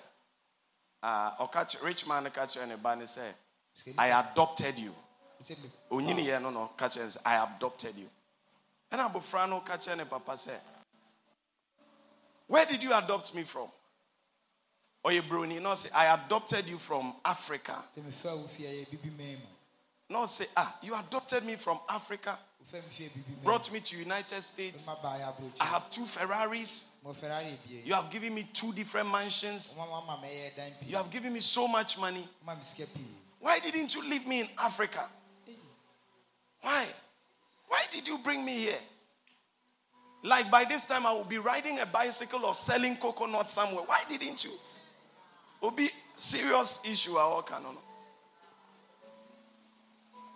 uh, 1.04 1.46
ɔka 1.48 1.82
rich 1.84 2.06
man 2.08 2.24
no 2.26 2.30
ka 2.30 2.42
kyerɛ 2.46 2.68
ne 2.68 2.76
ba 2.76 2.96
ne 2.96 3.04
sɛ 3.06 3.08
Sika 3.08 3.26
ni- 3.28 3.45
i 3.98 4.08
adopted 4.08 4.78
you. 4.80 4.94
Onyini 5.92 6.26
yɛ 6.26 6.42
no 6.42 6.50
no 6.50 6.72
ɔka 6.78 6.90
kyerɛ 6.90 7.18
sɛ 7.18 7.22
i 7.26 7.44
adopted 7.44 7.96
you. 7.98 8.10
Ɛna 8.92 9.12
abɔfra 9.12 9.50
no 9.50 9.62
ka 9.62 9.74
kyerɛ 9.78 9.98
ne 9.98 10.06
papa 10.06 10.34
sɛ 10.34 10.60
where 12.48 12.66
did 12.66 12.82
you 12.84 12.94
adopt 12.94 13.34
me 13.34 13.44
from? 13.44 13.68
Ɔyɛ 15.04 15.28
broni 15.28 15.62
na 15.62 15.74
ɔsɛ 15.74 15.92
i 15.94 16.06
adopted 16.14 16.68
you 16.68 16.78
from 16.78 17.16
africa. 17.24 17.84
Sɛ 17.98 18.04
mefɛ 18.04 18.38
wo 18.42 18.48
fie 18.48 18.64
yɛ 18.66 18.90
bibi 18.92 19.10
man 19.18 19.36
mu. 19.40 19.46
Na 20.10 20.24
ɔsɛ 20.24 20.48
ah 20.58 20.78
you 20.82 20.96
adopted 20.96 21.44
me 21.44 21.56
from 21.56 21.80
africa 21.90 22.40
wofɛ 22.64 22.76
me 22.84 22.90
fie 22.90 23.10
bibi 23.10 23.32
man 23.32 23.44
brought 23.44 23.72
me 23.72 23.80
to 23.82 23.98
united 23.98 24.42
states. 24.42 24.88
Ma 24.88 24.96
baa 25.02 25.18
yɛ 25.18 25.52
i 25.62 25.66
have 25.66 25.90
two 25.90 26.06
ferraris. 26.06 26.86
Mo 27.04 27.14
ferrari 27.14 27.46
ebie 27.46 27.82
you 27.84 27.94
have 27.94 28.10
given 28.10 28.34
me 28.34 28.48
two 28.54 28.74
different 28.74 29.12
mansions. 29.12 29.76
Oma 29.78 30.02
mama 30.02 30.22
mɛyɛ 30.26 30.56
dan 30.56 30.72
pii. 30.80 30.90
you 30.90 30.98
have 30.98 31.10
given 31.10 31.34
me 31.34 31.40
so 31.42 31.68
much 31.68 31.98
money 32.00 32.28
Why 33.46 33.60
didn't 33.60 33.94
you 33.96 34.10
leave 34.10 34.26
me 34.26 34.40
in 34.42 34.48
africa 34.60 35.04
why 36.62 36.86
why 37.68 37.82
did 37.92 38.08
you 38.08 38.18
bring 38.18 38.44
me 38.44 38.58
here 38.58 38.84
like 40.24 40.50
by 40.50 40.64
this 40.64 40.86
time 40.88 41.06
i 41.06 41.12
will 41.14 41.24
be 41.24 41.38
riding 41.38 41.80
a 41.80 41.86
bicycle 41.86 42.46
or 42.46 42.56
selling 42.56 42.96
coconut 42.98 43.50
somewhere 43.50 43.84
why 43.86 44.02
didn't 44.10 44.44
you 44.44 44.52
Will 45.66 45.72
be 45.72 45.90
serious 46.14 46.80
issue 46.86 47.16
our 47.16 47.42
canon. 47.42 47.76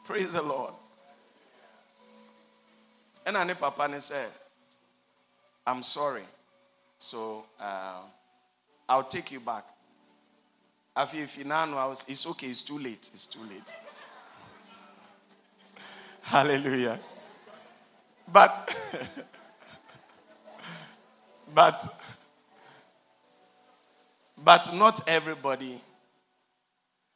Praise 0.03 0.33
the 0.33 0.41
Lord. 0.41 0.73
And 3.27 3.37
I 3.37 3.53
papa 3.53 3.87
ne 3.87 3.99
say, 3.99 4.25
I'm 5.67 5.83
sorry. 5.83 6.23
So 6.97 7.45
uh, 7.59 7.99
I'll 8.87 9.03
take 9.03 9.31
you 9.31 9.39
back. 9.39 9.65
Afi 10.99 11.23
if 11.23 11.37
you 11.37 11.45
now 11.45 11.63
know 11.63 11.77
I 11.77 11.85
was, 11.85 12.03
it's 12.09 12.27
okay, 12.27 12.47
it's 12.47 12.61
too 12.61 12.77
late. 12.77 13.09
It's 13.13 13.25
too 13.25 13.39
late. 13.49 13.73
Hallelujah. 16.21 16.99
But 18.31 18.75
but 21.55 21.87
but 24.43 24.73
not 24.75 25.07
everybody. 25.07 25.81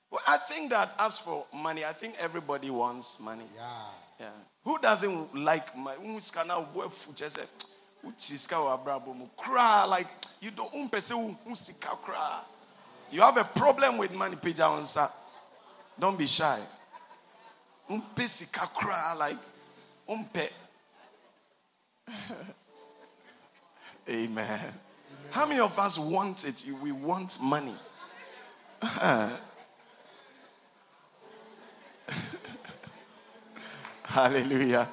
Well, 0.10 0.22
I 0.30 0.38
think 0.38 0.70
that 0.70 0.94
as 0.98 1.20
for 1.20 1.46
money, 1.54 1.84
I 1.84 1.92
think 1.92 2.16
everybody 2.22 2.70
wants 2.70 3.20
money. 3.20 3.46
Yeah. 3.54 3.70
Yeah. 4.18 4.28
Who 4.63 4.80
doesn't 4.80 5.36
like 5.36 5.75
money? 5.78 5.98
Who 6.02 6.18
is 6.18 6.32
kana 6.32 6.62
wo 6.74 6.88
fu 6.88 7.12
che 7.12 7.28
se 7.28 7.42
uchi 8.02 8.38
sika 8.38 8.63
wa 8.63 8.78
brabo 8.78 9.13
mu 9.13 9.28
cry 9.36 9.86
like 9.90 10.08
you 10.40 10.52
don't 10.52 10.72
You 13.13 13.22
have 13.22 13.38
a 13.38 13.43
problem 13.43 14.00
with 14.00 14.12
money 14.12 14.36
pija 14.36 14.67
onsa. 14.67 15.12
Don't 16.00 16.17
be 16.17 16.25
shy. 16.25 16.60
Umpe 17.88 18.27
sika 18.27 18.67
cry 18.74 19.13
like 19.13 19.38
umpe. 20.10 20.50
Amen. 24.10 24.74
How 25.29 25.46
many 25.46 25.60
of 25.60 25.77
us 25.77 26.00
want 26.00 26.43
it? 26.43 26.65
We 26.82 26.91
want 26.91 27.39
money. 27.39 27.75
Hallelujah. 34.01 34.89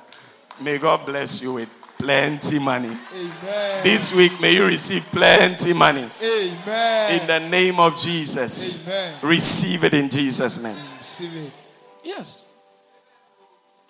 May 0.61 0.77
God 0.77 1.07
bless 1.07 1.41
you 1.41 1.55
with 1.55 1.80
plenty 2.01 2.59
money. 2.59 2.89
Amen. 3.15 3.83
This 3.85 4.15
week, 4.15 4.41
may 4.41 4.55
you 4.55 4.65
receive 4.65 5.05
plenty 5.13 5.73
money. 5.73 6.11
Amen. 6.23 7.21
In 7.21 7.27
the 7.27 7.39
name 7.49 7.79
of 7.79 7.97
Jesus. 7.99 8.83
Amen. 8.87 9.15
Receive 9.23 9.85
it 9.85 9.95
in 9.95 10.09
Jesus' 10.09 10.63
name. 10.63 10.77
Receive 10.99 11.37
it. 11.37 11.67
Yes. 12.03 12.47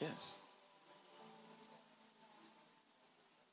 Yes. 0.00 0.36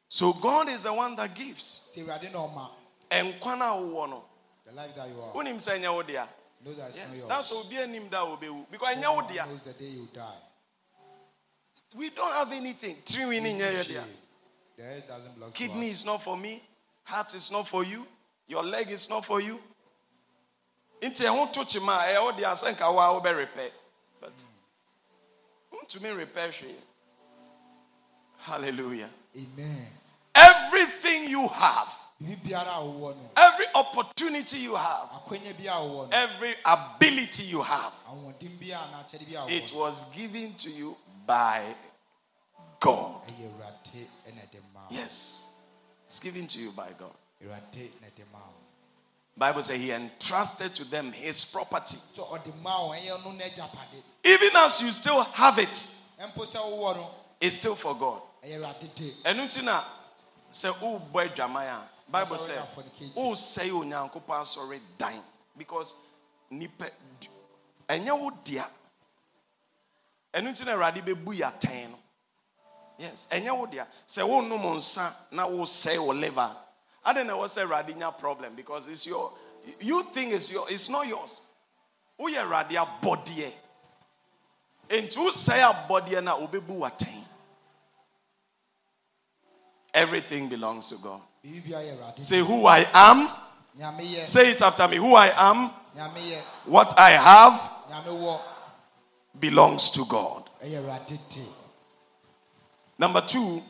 So 0.09 0.33
God 0.33 0.69
is 0.69 0.83
the 0.83 0.93
one 0.93 1.15
that 1.17 1.35
gives. 1.35 1.89
Say, 1.93 2.01
Awurade 2.01 2.31
na 2.33 2.39
ɔma. 2.39 2.69
And 3.11 3.33
kwana 3.39 3.75
wowɔ. 3.77 4.21
The 4.65 4.73
life 4.73 4.95
that 4.95 5.07
you 5.07 5.21
are. 5.21 5.33
Wonim 5.33 5.55
sɛ 5.57 5.79
ɛnyɛ 5.79 5.93
wo 5.93 6.01
dea. 6.01 6.23
Know 6.65 6.73
that 6.73 6.89
it's 6.89 6.97
Yes. 6.97 7.25
not 7.25 7.35
That's 7.35 7.51
yours. 7.51 7.65
obi 7.65 7.77
anim 7.77 8.07
da 8.09 8.25
obewu. 8.25 8.65
Because 8.71 8.97
No 8.97 9.01
ɛnyɛ 9.01 9.15
wo 9.15 9.45
knows 9.45 9.61
the 9.61 9.73
day 9.73 9.85
you 9.85 10.07
die. 10.11 10.41
We 11.95 12.09
don't 12.09 12.33
have 12.33 12.51
anything. 12.51 12.95
Tirinwi 13.05 13.41
ni 13.41 13.53
nyɛ 13.53 13.73
yɛ 13.83 13.87
dea. 13.87 14.03
The 14.77 14.83
head 14.83 15.07
doesn't 15.07 15.33
belong 15.35 15.51
Kidney 15.53 15.89
is 15.89 16.05
not 16.05 16.21
for 16.21 16.37
me. 16.37 16.61
Heart 17.03 17.33
is 17.33 17.51
not 17.51 17.67
for 17.67 17.83
you. 17.83 18.05
Your 18.47 18.63
leg 18.63 18.89
is 18.91 19.09
not 19.09 19.25
for 19.25 19.41
you. 19.41 19.59
Nti 21.01 21.25
ɛho 21.25 21.51
to 21.53 21.59
kyima 21.61 21.97
a 21.97 22.13
ɛyɛ 22.13 22.23
wo 22.23 22.31
dea 22.31 22.43
sɛ 22.53 22.75
nka 22.75 22.93
wo 22.93 22.99
a 22.99 23.21
wobɛ 23.21 23.37
repair. 23.37 23.71
But 24.21 24.45
ntumi 25.83 26.15
repair 26.17 26.49
hwee. 26.49 26.75
Hallelujah. 28.39 29.09
Amen. 29.35 29.87
Everything 30.35 31.25
you 31.29 31.47
have, 31.47 31.95
Biribi 32.21 32.49
biara 32.49 32.77
a 32.77 32.81
wowɔ 32.81 33.15
no. 33.15 33.29
every 33.35 33.65
opportunity 33.75 34.59
you 34.59 34.75
have, 34.75 35.09
Akwanya 35.09 35.57
bi 35.57 35.63
a 35.65 35.77
wowɔ 35.81 36.09
no. 36.11 36.17
every 36.17 36.55
ability 36.65 37.43
you 37.43 37.61
have, 37.63 37.93
Ahoɔden 38.07 38.59
bi 38.59 38.67
a 38.67 38.79
n'akyɛde 38.93 39.27
bi 39.33 39.53
a 39.53 39.57
it 39.57 39.71
was 39.73 40.05
given 40.05 40.53
to 40.55 40.69
you 40.69 40.95
by 41.25 41.61
God. 42.79 43.21
Ɛyɛ 43.27 43.49
Awurade 43.49 44.07
na 44.35 44.41
ɛde 44.41 44.59
ma 44.73 44.81
wo. 44.81 44.87
Yes. 44.89 45.43
It's 46.05 46.19
given 46.19 46.47
to 46.47 46.59
you 46.59 46.71
by 46.71 46.89
God. 46.97 47.13
Awurade 47.43 47.89
na 48.01 48.07
ɛde 48.07 48.23
ma 48.31 48.39
wo. 48.39 48.53
Bible 49.35 49.61
says 49.61 49.77
he 49.79 49.91
entrusted 49.91 50.73
to 50.75 50.83
them 50.85 51.11
his 51.11 51.45
property. 51.45 51.97
So 52.13 52.23
ɔde 52.25 52.53
ma 52.61 52.85
wo 52.87 52.93
ɛyɛ 52.93 53.23
no 53.23 53.31
n'agyapade. 53.31 54.01
Even 54.23 54.49
as 54.57 54.81
you 54.81 54.91
still 54.91 55.23
have 55.23 55.57
it, 55.59 55.91
Mpo 56.19 56.45
sɛ 56.45 56.57
wowɔ 56.57 56.95
no. 56.95 57.11
it's 57.39 57.55
still 57.57 57.75
for 57.75 57.95
God. 57.95 58.21
ɛyɛ 58.43 58.59
Awurade 58.61 58.95
de. 58.95 59.13
ɛno 59.23 59.45
nti 59.47 59.63
na 59.63 59.83
sɛ 60.51 60.73
wobɔ 60.79 61.29
adwaman 61.33 61.67
a 61.67 61.89
bible 62.11 62.37
sɛ 62.37 62.55
dan 62.55 62.67
fornicating. 62.67 63.13
wosɛe 63.13 63.69
onyankopɔn 63.71 64.41
asɔre 64.41 64.79
because 65.57 65.95
nipa 66.49 66.89
d- 67.19 67.27
ɛnyɛ 67.89 68.19
wo 68.19 68.29
dea 68.43 68.65
ɛno 70.33 70.49
nti 70.51 70.65
na 70.65 70.73
awurade 70.75 71.01
bɛbu 71.03 71.35
no 72.99 73.05
yes 73.05 73.27
ɛnyɛ 73.31 73.57
wo 73.57 73.65
dea 73.65 73.85
sɛ 74.07 74.23
wonnom 74.27 74.75
nsa 74.75 75.13
na 75.31 75.45
wosɛe 75.47 75.97
wo 76.03 76.13
liver 76.13 76.55
ade 77.05 77.23
na 77.25 77.33
ɛwɔ 77.33 77.45
sɛ 77.45 77.65
awurade 77.67 77.95
nya 77.95 78.11
problem 78.17 78.55
because 78.55 78.87
it's 78.87 79.05
your 79.05 79.31
you 79.79 80.03
think 80.11 80.33
it's 80.33 80.51
your 80.51 80.69
it's 80.71 80.89
not 80.89 81.07
yours 81.07 81.41
woyɛ 82.19 82.43
awurade 82.45 82.71
abɔdeɛ 82.75 83.53
enti 84.89 85.17
wosɛe 85.17 85.87
abɔdeɛ 85.87 86.23
no 86.23 86.37
a 86.37 86.47
wobɛbu 86.47 86.77
w'atɛn 86.79 87.23
Everything 89.97 90.47
belongs 90.47 90.89
to 90.89 90.95
God. 90.97 91.21
Biribi 91.43 91.69
biara 91.71 91.83
yɛ 91.83 91.97
Awurade. 91.97 92.21
Say 92.21 92.39
who 92.39 92.67
I 92.67 92.85
am. 92.93 93.29
Say 94.21 94.51
it 94.51 94.61
after 94.61 94.87
me. 94.87 94.97
Who 94.97 95.15
I 95.15 95.31
am, 95.35 95.69
what 96.65 96.93
I 96.99 97.11
have 97.11 97.73
belongs 99.39 99.89
to 99.91 100.05
God. 100.05 100.49
Ɛyɛ 102.99 103.13
Awurade 103.13 103.13
de. 103.19 103.21
Number 103.21 103.21
two, 103.21 103.63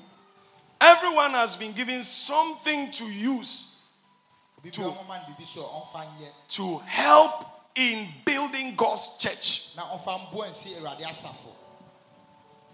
everyone 0.81 1.31
has 1.31 1.55
been 1.57 1.73
given 1.73 2.03
something 2.03 2.91
to 2.91 3.05
use 3.05 3.73
Obi 4.59 4.71
biara 4.71 4.91
ɔmama 4.91 5.27
no 5.29 5.35
biribi 5.35 5.45
so 5.45 5.61
a 5.61 5.63
ɔmfa 5.81 6.05
nyɛ. 6.19 6.31
to 6.49 6.77
help 6.79 7.45
in 7.75 8.09
building 8.25 8.75
God's 8.75 9.17
church. 9.17 9.69
na 9.75 9.83
ɔmfa 9.83 10.31
mboa 10.31 10.49
nsi 10.49 10.75
Awurade 10.79 11.01
asafo. 11.03 11.49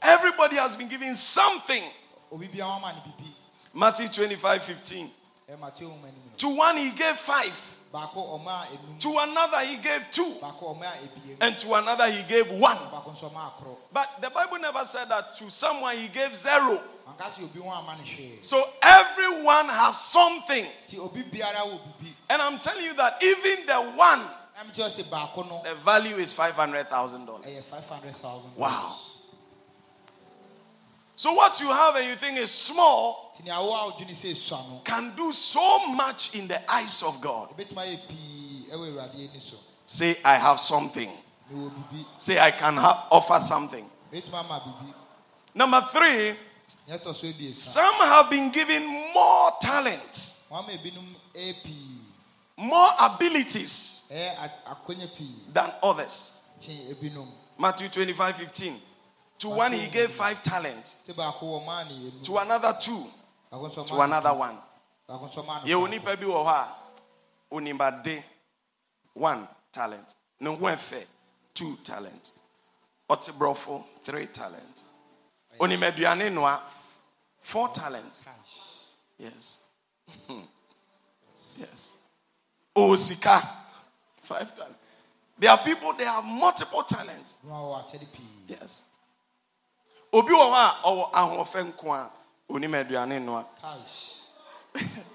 Everybody 0.02 0.58
has 0.58 0.76
been 0.76 0.88
given 0.88 1.16
something. 1.16 1.84
Obi 2.32 2.48
biara 2.48 2.80
ɔmama 2.80 2.96
no 2.96 3.02
biribi. 3.02 3.34
Matthew 3.74 4.08
25 4.10 4.64
15. 4.64 5.12
Matthew 5.60 5.88
nwoma 5.88 6.04
anim 6.08 6.22
no. 6.26 6.32
To 6.38 6.50
one 6.50 6.78
he 6.78 6.92
gave 6.92 7.18
five, 7.20 7.54
Baako 7.54 7.58
ɔmaa 7.58 7.70
enum. 7.70 7.83
To 7.94 9.18
another 9.20 9.60
he 9.66 9.78
gave 9.78 10.10
two, 10.10 10.36
Baako 10.42 10.76
ɔmaa 10.76 10.94
ebien. 11.04 11.38
and 11.42 11.58
to 11.60 11.74
another 11.76 12.10
he 12.12 12.24
gave 12.24 12.50
one. 12.52 12.78
Baako 12.78 13.12
nso 13.16 13.32
ɔmaa 13.32 13.52
koro. 13.60 13.78
But 13.92 14.10
the 14.22 14.30
Bible 14.32 14.58
never 14.60 14.84
said 14.84 15.10
that 15.10 15.34
to 15.36 15.50
someone 15.50 15.96
he 15.96 16.08
gave 16.08 16.36
zero. 16.36 16.82
Anka 17.08 17.30
sɛ 17.30 17.44
obi 17.44 17.60
ho 17.60 17.70
ama 17.70 17.96
no 17.98 18.04
hwee. 18.04 18.44
So 18.44 18.64
everyone 18.82 19.70
has 19.70 20.00
something. 20.02 20.66
Nti 20.88 20.98
obi 21.00 21.22
biara 21.24 21.62
wɔ 21.68 21.80
biribi. 21.80 22.14
And 22.30 22.42
I'm 22.42 22.58
telling 22.60 22.84
you 22.86 22.94
that 22.96 23.22
even 23.24 23.66
the 23.68 23.76
one, 23.96 24.20
Na 24.56 24.64
mekyerɛ 24.72 24.90
sɛ 24.90 25.04
baako 25.10 25.48
no 25.48 25.62
the 25.64 25.76
value 25.76 26.16
is 26.16 26.34
$500,000. 26.34 27.44
ɛyɛ 27.44 27.46
eh, 27.46 27.62
five 27.70 27.88
hundred 27.88 28.16
thousand. 28.16 28.56
Wow. 28.56 28.96
So 31.16 31.34
what 31.34 31.60
you 31.62 31.68
have 31.70 31.96
and 31.96 32.06
you 32.08 32.16
think 32.16 32.38
is 32.38 32.52
small 32.52 33.32
Nti 33.36 33.44
nea 33.46 33.54
awo 33.56 33.74
a 33.74 33.92
wodwene 33.92 34.12
sɛ 34.14 34.32
esua 34.32 34.68
no. 34.70 34.82
can 34.84 35.14
do 35.16 35.32
so 35.32 35.88
much 35.88 36.36
in 36.36 36.48
the 36.48 36.60
eyes 36.72 37.04
of 37.04 37.20
God. 37.22 37.50
Ebetumi 37.58 37.78
ayɛ 37.78 38.00
pii 38.08 38.66
ɛwɔ 38.72 38.94
Awurade 38.94 39.16
ani 39.16 39.40
so. 39.40 39.56
Say, 39.86 40.16
I 40.24 40.36
have 40.36 40.60
something. 40.60 41.12
Say, 42.18 42.40
I 42.40 42.52
can 42.52 42.78
ha- 42.78 43.08
offer 43.12 43.40
something. 43.40 43.90
Ebetumi 44.12 44.34
ama 44.34 44.60
biribi. 44.66 44.94
Number 45.56 45.82
three, 45.92 46.36
Nea 46.88 46.98
ɛtɔ 46.98 47.14
so 47.16 47.28
ebiesa. 47.28 47.56
some 47.56 47.96
have 47.96 48.30
been 48.30 48.50
given 48.52 48.84
more 49.14 49.52
talent, 49.62 50.12
Wɔn 50.52 50.60
ama 50.60 50.72
ebinom 50.72 51.06
ɛyɛ 51.36 51.64
pii. 51.64 52.00
more 52.58 52.90
abilities 53.00 54.02
Ɛyɛ 54.12 54.40
ak- 54.44 54.66
akonya 54.66 55.08
pii. 55.16 55.30
than 55.54 55.74
others. 55.84 56.40
Matthew 57.58 57.90
25 57.90 58.36
15. 58.38 58.82
To 59.44 59.50
one 59.50 59.74
he 59.74 59.90
gave 59.90 60.10
five 60.10 60.42
talents, 60.42 60.96
Sɛ 61.06 61.14
baako 61.14 61.42
wɔ 61.42 61.66
maa 61.66 61.84
ne 61.84 61.92
enum. 61.94 62.24
to 62.24 62.38
another 62.38 62.78
two, 62.80 63.06
to 63.86 64.00
another 64.00 64.34
one. 64.34 64.58
Baako 65.10 65.24
nso 65.30 65.46
maa 65.46 65.60
no 65.60 65.66
yɛwɔ 65.66 65.82
baako. 65.84 65.90
nipa 65.90 66.16
bi 66.16 66.24
wɔ 66.24 66.46
hɔ 66.46 66.56
a 66.56 66.76
onimade 67.54 68.24
one 69.16 69.46
talent. 69.70 70.14
Ɛfɛ 70.42 71.06
two 71.54 71.76
talent. 71.84 72.32
Ɔte 73.10 73.34
borɔfo 73.34 73.84
three 74.02 74.28
talent. 74.28 74.86
Onim 75.60 75.82
aduane 75.92 76.32
noa 76.34 76.62
four 77.42 77.68
talent. 77.68 78.22
Yes. 79.18 79.58
Yes. 81.58 81.96
Ɔwɔ 82.78 82.98
sika 82.98 83.56
five 84.22 84.56
talent. 84.56 84.78
There 85.38 85.52
are 85.52 85.58
people 85.58 85.92
they 85.92 86.06
have 86.06 86.24
multiple 86.24 86.84
talents. 86.84 87.36
Na 87.44 87.56
ɔwɔ 87.56 87.84
akyɛde 87.86 88.08
pii. 88.14 88.26
yes 88.48 88.84
obi 90.14 90.32
wɔ 90.40 90.46
hɔ 90.54 90.56
a 90.56 90.68
ɔwɔ 90.90 91.04
ahoɔfɛ 91.20 91.60
nko 91.68 91.86
a 91.94 92.10
onim 92.50 92.74
aduane 92.76 93.20
noa 93.22 93.46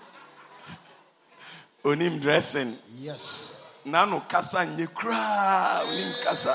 onim 1.85 2.21
dressing. 2.21 2.79
Yes. 2.99 3.57
n'ano 3.87 4.21
kasa 4.29 4.65
nye 4.67 4.87
koraa 4.87 5.83
onim 5.89 6.13
kasa. 6.25 6.55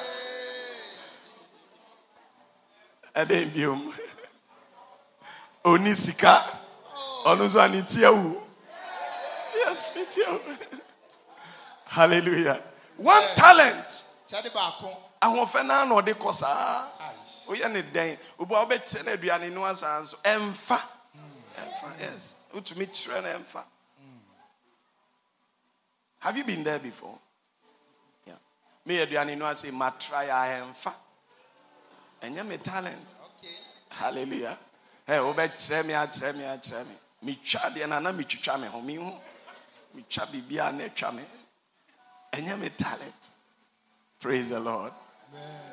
Ɛdɛn 3.15 3.53
biom? 3.53 3.93
Oni 5.65 5.93
sika. 5.95 6.41
Ɔno 7.25 7.43
nso 7.45 7.60
a 7.63 7.67
ne 7.67 7.82
ti 7.82 8.01
awu. 8.03 8.41
Yes 9.56 9.89
ne 9.95 10.06
ti 10.06 10.21
awu. 10.23 10.39
Hallelujah. 11.86 12.62
One 12.97 13.23
talent. 13.36 14.08
Ahoɔfɛ 15.21 15.65
naa 15.65 15.86
na 15.86 15.95
ɔde 15.95 16.13
kɔ 16.13 16.34
saa. 16.34 16.88
Woyɛ 17.47 17.71
ne 17.71 17.82
dɛn? 17.84 18.17
Obi 18.39 18.56
a 18.56 18.65
wobɛkyerɛ 18.65 19.06
no 19.06 19.12
aduane 19.17 19.51
no 19.51 19.62
asaa 19.62 19.99
nso 20.01 20.15
ɛmfa. 20.21 20.82
Ɛmfa 21.58 21.99
yes. 21.99 22.36
Wotumi 22.53 22.88
kyerɛ 22.88 23.23
no 23.23 23.39
ɛmfa. 23.39 23.63
Have 26.19 26.38
you 26.38 26.43
been 26.45 26.63
there 26.63 26.79
before? 26.79 27.19
Yeah. 28.25 28.36
Me 28.86 29.06
aduane 29.06 29.38
no 29.38 29.45
ase 29.49 29.65
matry 29.65 30.27
a 30.29 30.62
ɛmfa. 30.63 30.95
Ɛnyɛ 32.21 32.47
me 32.47 32.58
talent. 32.58 33.15
Okay. 33.23 33.56
hallelujah. 33.89 34.58
Ɛ 35.08 35.34
wobɛkyerɛ 35.36 35.86
me 35.86 35.93
akyerɛ 35.93 36.36
me 36.36 36.43
akyerɛ 36.43 36.88
me. 36.88 36.97
Metwa 37.34 37.75
deɛ 37.75 37.89
no 37.89 37.99
na 37.99 38.12
metwitwa 38.12 38.60
me 38.62 38.67
ho? 38.67 38.82
Mehu 38.82 39.19
metwa 39.95 40.27
biribiaa 40.32 40.73
na 40.75 40.86
atwa 40.86 41.15
me. 41.15 41.23
Ɛnyɛ 42.32 42.60
me 42.60 42.69
talent. 42.69 43.32
Praise 44.19 44.49
the 44.49 44.60
lord. 44.60 44.93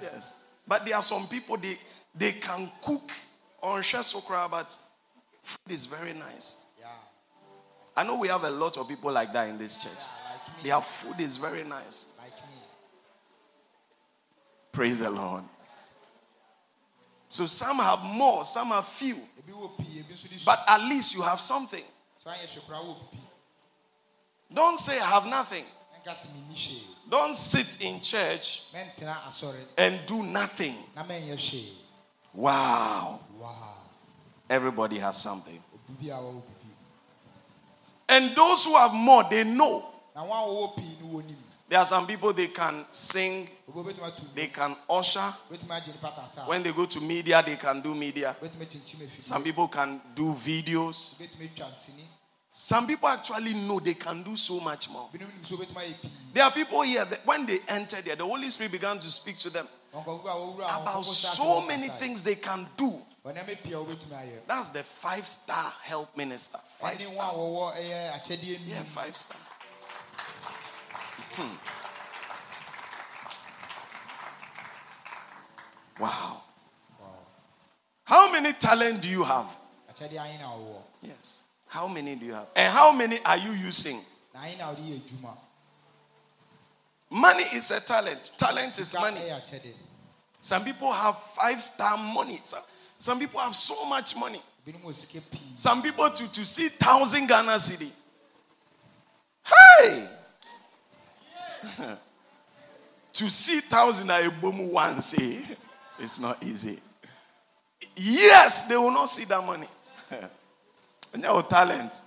Yes 0.03 0.35
but 0.67 0.85
there 0.85 0.97
are 0.97 1.03
some 1.03 1.27
people 1.29 1.57
they 1.57 1.77
they 2.15 2.33
can 2.33 2.71
cook 2.83 3.11
on 3.63 3.83
so 3.83 4.21
koraa, 4.21 4.51
but 4.51 4.79
food 5.43 5.73
is 5.73 5.87
very 5.87 6.13
nice 6.15 6.57
Yeah. 6.79 6.87
i 7.97 8.03
know 8.05 8.17
we 8.19 8.29
have 8.29 8.45
a 8.45 8.51
lot 8.51 8.77
of 8.79 8.89
people 8.89 9.13
like 9.13 9.33
that 9.33 9.49
in 9.49 9.59
this 9.59 9.77
church 9.77 9.93
Yeah, 9.99 10.33
like 10.55 10.63
their 10.65 10.81
food 10.81 11.21
is 11.21 11.37
very 11.37 11.65
nice 11.65 12.07
Like 12.19 12.33
me. 12.49 12.57
praise 14.73 15.01
the 15.01 15.11
lord 15.11 15.45
So 17.29 17.47
some 17.47 17.79
have 17.79 18.03
more, 18.03 18.45
some 18.45 18.69
have 18.69 18.87
few. 18.87 19.15
ebi 19.17 19.53
wɔ 19.53 19.77
pii 19.79 20.03
ebi 20.03 20.13
nso 20.15 20.29
de 20.29 20.39
su 20.39 20.45
But 20.47 20.65
at 20.67 20.81
least 20.81 21.15
you 21.15 21.23
have 21.23 21.41
something. 21.41 21.85
so 22.23 22.31
anyɛ 22.31 22.49
hwɛ 22.49 22.61
koraa 22.67 22.83
wɔ 22.85 22.97
pii 23.13 23.21
Don't 24.53 24.77
say 24.79 24.99
I 24.99 25.05
have 25.07 25.27
nothing. 25.27 25.65
Ɛnka 26.05 26.15
sɛ 26.15 26.27
menni 26.35 26.55
hwee 26.55 26.83
Don't 27.09 27.35
sit 27.35 27.77
in 27.81 28.01
church 28.01 28.63
and 29.77 30.07
do 30.07 30.23
nothing. 30.23 30.77
Wow. 32.33 33.21
Wow. 33.37 33.75
Everybody 34.49 34.99
has 34.99 35.21
something. 35.21 35.61
obi 35.75 36.09
bi 36.09 36.15
a 36.15 36.19
wɔwɔ 36.19 36.33
bibi 36.43 36.75
And 38.09 38.37
those 38.37 38.65
who 38.65 38.77
have 38.77 38.93
more, 38.95 39.25
they 39.29 39.45
know. 39.45 39.85
na 40.15 40.23
wɔn 40.25 40.31
a 40.31 40.49
wɔwɔ 40.49 40.77
pii 40.77 40.97
no 41.01 41.19
wɔ 41.19 41.25
nim 41.27 41.37
There 41.69 41.79
are 41.79 41.87
some 41.87 42.05
people 42.07 42.33
they 42.33 42.49
can 42.49 42.85
sing, 42.91 43.49
obi 43.69 43.93
obetumi 43.93 44.05
atu 44.13 44.35
they 44.35 44.47
can 44.49 44.77
usher. 44.89 45.35
obetumi 45.51 45.69
agye 45.81 45.93
nipa 45.93 46.13
tata 46.15 46.47
When 46.47 46.63
they 46.63 46.73
go 46.73 46.87
to 46.87 47.01
media, 47.01 47.43
they 47.45 47.57
can 47.57 47.81
do 47.81 47.95
media. 47.95 48.37
obetumi 48.41 48.67
kyinkyim 48.67 49.03
efidie 49.07 49.23
Some 49.23 49.43
people 49.43 49.67
can 49.69 50.01
do 50.15 50.33
videos. 50.33 51.17
Obetumi 52.51 52.57
twa 52.57 52.57
nsini 52.57 52.57
Some 52.77 52.87
people 52.87 53.09
actually 53.09 53.55
know 53.55 53.81
they 53.81 53.95
can 53.95 54.23
do 54.23 54.35
so 54.37 54.61
much 54.61 54.89
more. 54.91 55.09
binom 55.13 55.21
nim 55.29 55.43
sɛ 55.43 55.57
obetumi 55.57 55.77
ayɛ 55.83 56.01
pii 56.03 56.11
There 56.35 56.45
are 56.45 56.51
people 56.53 56.83
here 56.83 57.05
that 57.05 57.25
when 57.27 57.47
they 57.47 57.61
entered 57.69 58.05
there, 58.05 58.17
the 58.17 58.25
Holy 58.25 58.51
Spirit 58.51 58.73
began 58.73 58.99
to 58.99 59.11
speak 59.11 59.37
to 59.39 59.51
them 59.51 59.69
nkɔfo 59.95 60.25
a 60.25 60.29
wɔwura 60.29 60.79
a 60.79 60.83
about 60.83 61.05
so 61.05 61.61
many 61.67 61.89
things 61.89 62.23
they 62.25 62.37
can 62.37 62.69
do. 62.77 63.01
ɔnɛɛma 63.25 63.63
pii 63.63 63.73
a 63.73 63.77
obetumi 63.77 64.15
ayɛ 64.17 64.47
That's 64.47 64.71
the 64.71 64.83
five 64.83 65.27
star 65.27 65.73
help 65.83 66.17
minister. 66.17 66.59
Five 66.79 66.99
ɛne 66.99 67.17
wɔn 67.17 67.73
a 67.73 67.77
star. 67.77 67.83
ɛyɛ 67.83 68.13
akyɛdeɛ 68.21 68.59
Yeah, 68.67 68.83
five 68.85 69.17
star. 69.17 69.37
Hmm. 71.37 71.57
Wow. 75.99 76.43
How 78.05 78.33
many 78.33 78.53
talent 78.55 79.03
do 79.03 79.09
you 79.09 79.23
have? 79.23 79.47
akyɛdeɛ 79.93 80.19
ayi 80.19 80.39
na 80.39 80.47
wɔwɔ 80.51 80.83
Yes. 81.03 81.43
How 81.71 81.87
many 81.87 82.17
do 82.17 82.27
you 82.27 82.33
have? 82.35 82.49
And 82.57 82.73
how 82.73 82.93
many 82.93 83.19
are 83.25 83.37
you 83.39 83.53
using? 83.53 84.01
na 84.35 84.41
ayi 84.41 84.59
na 84.59 84.73
wɔde 84.73 84.83
yɛ 84.83 85.01
adwuma 85.01 85.37
Money 87.13 87.43
is 87.55 87.71
a 87.71 87.81
talent. 87.81 88.31
Talent 88.37 88.79
is 88.79 88.95
money. 88.95 89.21
Some 90.41 90.65
people 90.65 90.93
have 90.93 91.17
five 91.19 91.61
star 91.63 91.97
money. 91.97 92.39
Some, 92.43 92.63
some 92.99 93.19
people 93.19 93.39
have 93.41 93.55
so 93.55 93.85
much 93.85 94.17
money. 94.17 94.43
binom 94.67 94.83
wɔ 94.83 94.95
sika 94.95 95.21
pii 95.21 95.41
Some 95.55 95.81
people 95.81 96.11
to, 96.11 96.31
to 96.33 96.45
see 96.45 96.69
thousand 96.71 97.29
Ghana 97.29 97.53
cedi. 97.53 97.91
Hey! 99.45 100.09
to 103.13 103.29
see 103.31 103.61
thousand 103.61 104.11
a 104.11 104.29
boom 104.29 104.73
once, 104.73 105.15
eh? 105.21 105.55
It's 106.01 106.19
not 106.19 106.43
easy. 106.43 106.81
Yes, 107.97 108.65
they 108.65 108.77
will 108.77 108.91
not 108.91 109.09
see 109.09 109.25
that 109.25 109.45
money. 109.45 109.69
Your 111.19 111.43
talent. 111.43 112.03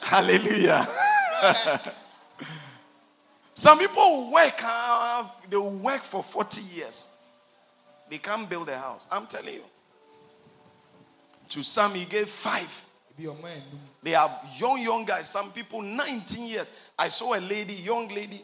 Hallelujah. 0.00 0.88
Some 3.54 3.78
people 3.78 4.30
work, 4.32 4.60
uh, 4.62 5.24
they 5.48 5.56
work 5.56 6.02
for 6.04 6.22
40 6.22 6.60
years. 6.62 7.08
They 8.10 8.18
can't 8.18 8.48
build 8.48 8.68
a 8.68 8.78
house. 8.78 9.08
I'm 9.10 9.26
telling 9.26 9.54
you. 9.54 9.64
To 11.50 11.62
some, 11.62 11.94
he 11.94 12.04
gave 12.04 12.28
five. 12.28 12.84
ebi 13.18 13.28
ɔmo 13.28 13.42
anum 13.44 13.78
They 14.02 14.14
are 14.14 14.40
young, 14.58 14.80
young 14.80 15.04
guys. 15.04 15.30
Some 15.30 15.52
people 15.52 15.80
19 15.82 16.44
years. 16.44 16.70
I 16.98 17.08
saw 17.08 17.34
a 17.34 17.40
lady, 17.40 17.74
young 17.74 18.08
lady, 18.08 18.42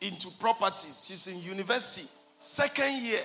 into 0.00 0.30
properties. 0.32 1.04
She's 1.06 1.26
in 1.28 1.40
university, 1.40 2.08
second 2.38 3.02
year. 3.02 3.22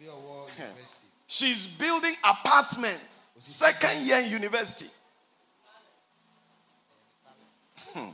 She's 1.26 1.66
building 1.66 2.14
apartments, 2.28 3.24
second 3.38 4.06
year 4.06 4.18
in 4.18 4.30
university. 4.30 4.86
Hmm. 7.92 8.10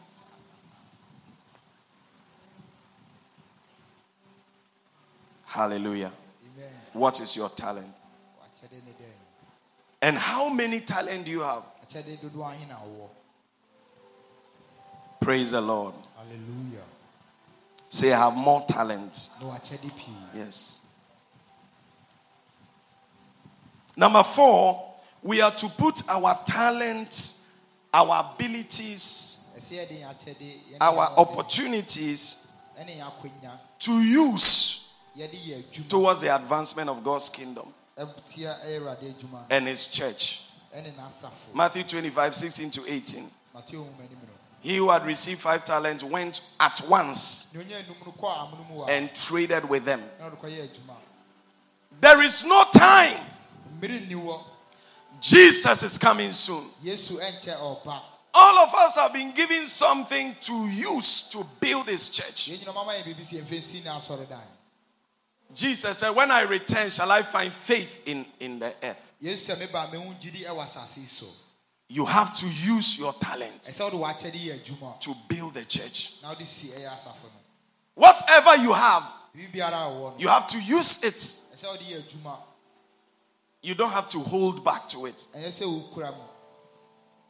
Hallelujah. 5.46 6.12
amen 6.56 6.70
What 6.92 7.20
is 7.20 7.36
your 7.36 7.48
talent? 7.50 7.92
akyɛde 8.44 8.72
ne 8.84 8.92
dɛn 8.92 9.12
And 10.02 10.18
how 10.18 10.48
many 10.48 10.80
talent 10.80 11.24
do 11.26 11.30
you 11.30 11.40
have? 11.40 11.62
akyɛde 11.86 12.18
dodoɔ 12.20 12.50
ayi 12.54 12.68
na 12.68 12.76
wɔwɔ 12.76 13.08
Praise 15.20 15.50
the 15.52 15.60
Lord. 15.60 15.94
hallelujah 16.16 16.82
Say, 17.88 18.10
I 18.12 18.18
have 18.18 18.34
more 18.34 18.64
talent. 18.66 19.28
na 19.40 19.46
wakyɛde 19.58 19.94
pii 19.96 20.16
Yes. 20.34 20.80
Number 23.96 24.22
four, 24.22 24.94
we 25.22 25.40
are 25.40 25.50
to 25.52 25.68
put 25.68 26.08
our 26.08 26.38
talents, 26.46 27.40
our 27.92 28.32
abilities, 28.34 29.38
ɛsɛ 29.58 29.86
yɛde 29.86 30.00
yɛn 30.00 30.10
akyɛde 30.10 30.60
yɛne 30.70 30.76
our 30.80 31.12
opportunities 31.18 32.36
ɛne 32.78 32.96
yɛn 32.98 33.06
akonya 33.06 33.52
to 33.78 33.92
use 34.00 34.80
yɛde 35.16 35.34
yɛ 35.34 35.62
adwuma 35.62 35.88
towards 35.88 36.20
the 36.22 36.34
advancement 36.34 36.88
of 36.88 37.04
God's 37.04 37.28
kingdom 37.28 37.72
ɛtia 37.96 38.54
ɛyɛ 38.64 38.80
awurade 38.80 39.14
adwuma 39.14 39.32
no 39.32 39.46
and 39.50 39.66
His 39.68 39.86
church. 39.86 40.42
Matthew 41.54 41.82
25, 41.84 42.34
16 42.34 42.70
to 42.70 42.90
18. 42.90 43.30
mateo 43.54 43.80
nwoma 43.84 43.98
anim 44.00 44.18
no 44.22 44.28
He 44.62 44.76
who 44.76 44.88
had 44.90 45.04
received 45.04 45.40
five 45.40 45.64
talents 45.64 46.02
went 46.02 46.40
at 46.58 46.80
once 46.88 47.48
nea 47.52 47.62
onya 47.62 47.76
enum 47.82 48.06
no 48.06 48.12
kɔ 48.12 48.28
amono 48.38 48.68
mu 48.70 48.76
wɔ 48.80 48.88
a 48.88 48.92
and 48.92 49.14
traded 49.14 49.68
with 49.68 49.84
them. 49.84 50.02
ɛna 50.20 50.30
ɔde 50.32 50.40
kɔyɛ 50.40 50.68
adwuma 50.68 50.96
There 52.00 52.22
is 52.22 52.44
no 52.44 52.64
time. 52.72 53.20
Jesus 55.20 55.82
is 55.82 55.98
coming 55.98 56.32
soon. 56.32 56.68
yesu 56.82 57.18
ɛnkyɛ 57.20 57.56
ɔba 57.58 58.00
All 58.34 58.58
of 58.60 58.74
us 58.74 58.96
have 58.96 59.12
been 59.12 59.30
given 59.32 59.66
something 59.66 60.34
to 60.40 60.66
use 60.68 61.22
to 61.24 61.44
build 61.60 61.88
his 61.88 62.08
church. 62.08 62.50
yɛn 62.50 62.58
nyina 62.64 62.72
ɔmama 62.74 62.92
yɛ 62.98 63.02
biribi 63.04 63.24
si 63.24 63.36
yɛmfɛ 63.36 63.58
nsi 63.60 63.84
ne 63.84 63.90
asɔredan 63.90 64.40
Jesus 65.54 65.98
said, 65.98 66.10
When 66.10 66.30
I 66.30 66.42
return, 66.42 66.88
shall 66.88 67.10
I 67.12 67.20
find 67.22 67.52
faith 67.52 68.00
in, 68.06 68.24
in 68.40 68.58
the 68.58 68.74
earth? 68.82 69.12
yesu 69.22 69.52
sɛ 69.54 69.60
meba 69.68 69.90
mehu 69.92 70.14
gyidi 70.18 70.44
ɛwɔ 70.44 70.64
asase 70.64 70.98
yi 70.98 71.06
so 71.06 71.26
You 71.88 72.06
have 72.06 72.32
to 72.38 72.46
use 72.46 72.98
your 72.98 73.12
talent 73.14 73.62
ɛsɛ 73.62 73.80
wode 73.92 73.94
w'akyɛde 73.94 74.34
yɛ 74.36 74.60
adwuma 74.60 75.00
to 75.00 75.14
build 75.28 75.54
the 75.54 75.64
church. 75.64 76.12
na 76.22 76.30
wode 76.30 76.46
si 76.46 76.68
ɛyɛ 76.68 76.88
asafo 76.94 77.24
no 77.24 77.40
Whatever 77.94 78.56
you 78.56 78.72
have, 78.72 79.04
biribi 79.36 79.52
biara 79.52 79.86
a 79.86 79.90
wɔwɔ 79.90 80.12
no 80.12 80.14
you 80.18 80.28
have 80.28 80.46
to 80.46 80.58
use 80.60 80.98
it. 81.02 81.16
ɛsɛ 81.54 81.66
wode 81.66 81.80
yɛ 81.80 82.02
adwuma 82.02 82.38
You 83.62 83.74
don't 83.76 83.92
have 83.92 84.08
to 84.08 84.18
hold 84.18 84.64
back 84.64 84.88
to 84.88 85.06
it. 85.06 85.26
ɛnyɛ 85.36 85.48
sɛ 85.48 85.64
wokura 85.66 86.10
mu 86.16 86.22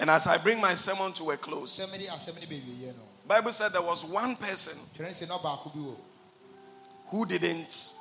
And 0.00 0.10
as 0.10 0.26
I 0.26 0.38
bring 0.38 0.60
my 0.60 0.74
sermon 0.74 1.12
to 1.12 1.30
a 1.30 1.36
close, 1.36 1.78
sɛ 1.80 1.90
mede 1.90 2.08
asɛm 2.08 2.34
no 2.34 2.46
bɛwieɛ 2.46 2.96
no 2.96 3.02
Bible 3.28 3.52
said 3.52 3.72
there 3.72 3.82
was 3.82 4.04
one 4.04 4.34
person 4.36 4.76
twerɛ 4.96 5.08
ne 5.08 5.10
sɛ 5.10 5.28
na 5.28 5.38
ɔbaako 5.38 5.72
bi 5.74 5.80
wɔ 5.80 5.96
who 7.08 7.26
didn't 7.26 7.94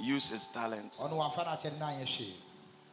use 0.00 0.30
his 0.30 0.46
talent. 0.48 0.92
ɔno 1.02 1.12
wamfa 1.12 1.38
no 1.44 1.50
akyɛde 1.52 1.78
no 1.78 1.86
anyɛ 1.86 2.04
hwee 2.04 2.32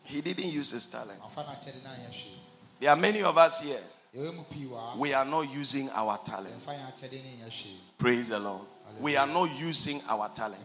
He 0.05 0.21
didn't 0.21 0.51
use 0.51 0.71
his 0.71 0.85
talent. 0.85 1.19
wamfa 1.21 1.37
no 1.45 1.51
akyɛde 1.53 1.83
no 1.83 1.89
anyɛ 1.89 2.09
hwee 2.09 2.37
There 2.79 2.89
are 2.91 2.95
many 2.95 3.23
of 3.23 3.35
us 3.37 3.59
here. 3.61 3.81
yɛwɔ 4.15 4.35
mu 4.35 4.43
pii 4.43 4.65
wɔ 4.67 4.75
ha 4.79 4.95
We 4.95 5.13
are 5.15 5.25
not 5.25 5.49
using 5.51 5.89
our 5.89 6.19
talent. 6.19 6.63
yɛmfa 6.63 6.73
yɛn 6.75 6.93
akyɛde 6.93 7.23
no 7.23 7.45
nyɛ 7.45 7.49
hwee 7.49 7.77
Praise 7.97 8.29
the 8.29 8.39
Lord. 8.39 8.67
We 8.99 9.17
are 9.17 9.25
not 9.25 9.49
using 9.57 10.03
our 10.07 10.29
talent. 10.29 10.61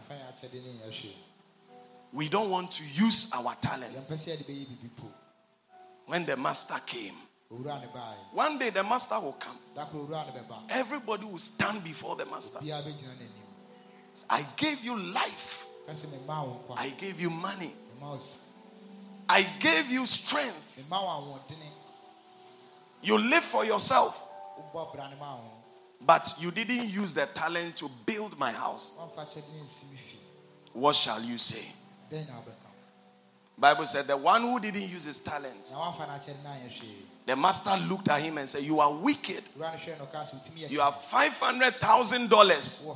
We 2.11 2.27
don't 2.27 2.49
want 2.49 2.71
to 2.71 2.83
use 2.83 3.29
our 3.33 3.55
talent. 3.61 3.95
yɛmpɛ 3.95 4.17
sɛ 4.17 4.37
yɛde 4.37 4.45
bɛyɛ 4.45 4.65
biribi 4.67 4.89
po 4.95 5.07
When 6.07 6.25
the 6.25 6.35
master 6.37 6.79
came, 6.85 7.13
owura 7.51 7.79
ne 7.81 7.87
baeɛ 7.87 8.33
one 8.33 8.57
day 8.57 8.69
the 8.71 8.83
master 8.83 9.19
will 9.19 9.33
come. 9.33 9.57
da 9.75 9.85
koro 9.85 10.05
owura 10.07 10.25
ne 10.33 10.39
bɛba 10.41 10.59
Everybody 10.71 11.25
will 11.25 11.37
stand 11.37 11.83
before 11.83 12.15
the 12.15 12.25
master. 12.25 12.59
biara 12.59 12.83
bɛgyina 12.83 13.13
n'anim 13.15 14.25
I 14.29 14.45
gave 14.57 14.83
you 14.83 14.97
life. 14.97 15.65
ka 15.85 15.91
sɛ 15.93 16.07
memma 16.07 16.45
wo 16.47 16.59
nkwa 16.67 16.79
I 16.79 16.89
gave 16.91 17.21
you 17.21 17.29
money. 17.29 17.73
memma 17.99 18.11
wo 18.11 18.15
s- 18.17 18.39
I 19.29 19.43
gave 19.59 19.91
you 19.91 20.05
strength. 20.07 20.83
memma 20.89 21.01
wo 21.01 21.37
ahoɔdene 21.47 21.69
You 23.01 23.17
live 23.17 23.43
for 23.43 23.63
yourself, 23.65 24.25
wobɔ 24.73 24.93
bra 24.93 25.07
ne 25.09 25.15
ma 25.17 25.35
wo 25.35 25.43
but 26.01 26.33
you 26.39 26.49
didn't 26.49 26.87
use 26.89 27.13
the 27.13 27.25
talent 27.27 27.75
to 27.75 27.89
build 28.07 28.37
my 28.39 28.51
house. 28.51 28.93
wamfa 28.99 29.27
akyɛde 29.27 29.53
no 29.53 29.63
nsi 29.63 29.83
me 29.91 29.97
fi 29.97 30.17
What 30.73 30.95
shall 30.95 31.21
you 31.21 31.37
say? 31.37 31.73
Dɛn 32.11 32.27
na 32.27 32.33
wobɛka 32.35 32.55
Bible 33.57 33.85
said 33.85 34.07
the 34.07 34.15
one 34.15 34.41
who 34.41 34.57
didn't 34.59 34.87
use 34.89 35.03
his 35.03 35.19
talent, 35.19 35.71
na 35.73 35.79
wamfa 35.91 36.07
no 36.07 36.13
akyɛde 36.13 36.43
no 36.43 36.49
anyɛ 36.49 36.69
hwee 36.79 36.95
the 37.25 37.35
master 37.35 37.75
looked 37.87 38.07
at 38.09 38.21
him 38.21 38.37
and 38.39 38.49
said, 38.49 38.63
You 38.63 38.79
are 38.79 38.91
wicked. 38.91 39.43
owura 39.55 39.71
no 39.73 39.77
hwɛ 39.77 39.99
no 39.99 40.05
ka 40.07 40.23
sɛ 40.23 40.33
wotumi 40.35 40.59
yɛ 40.65 40.69
You 40.71 40.79
have 40.79 40.95
$500,000 40.95 42.87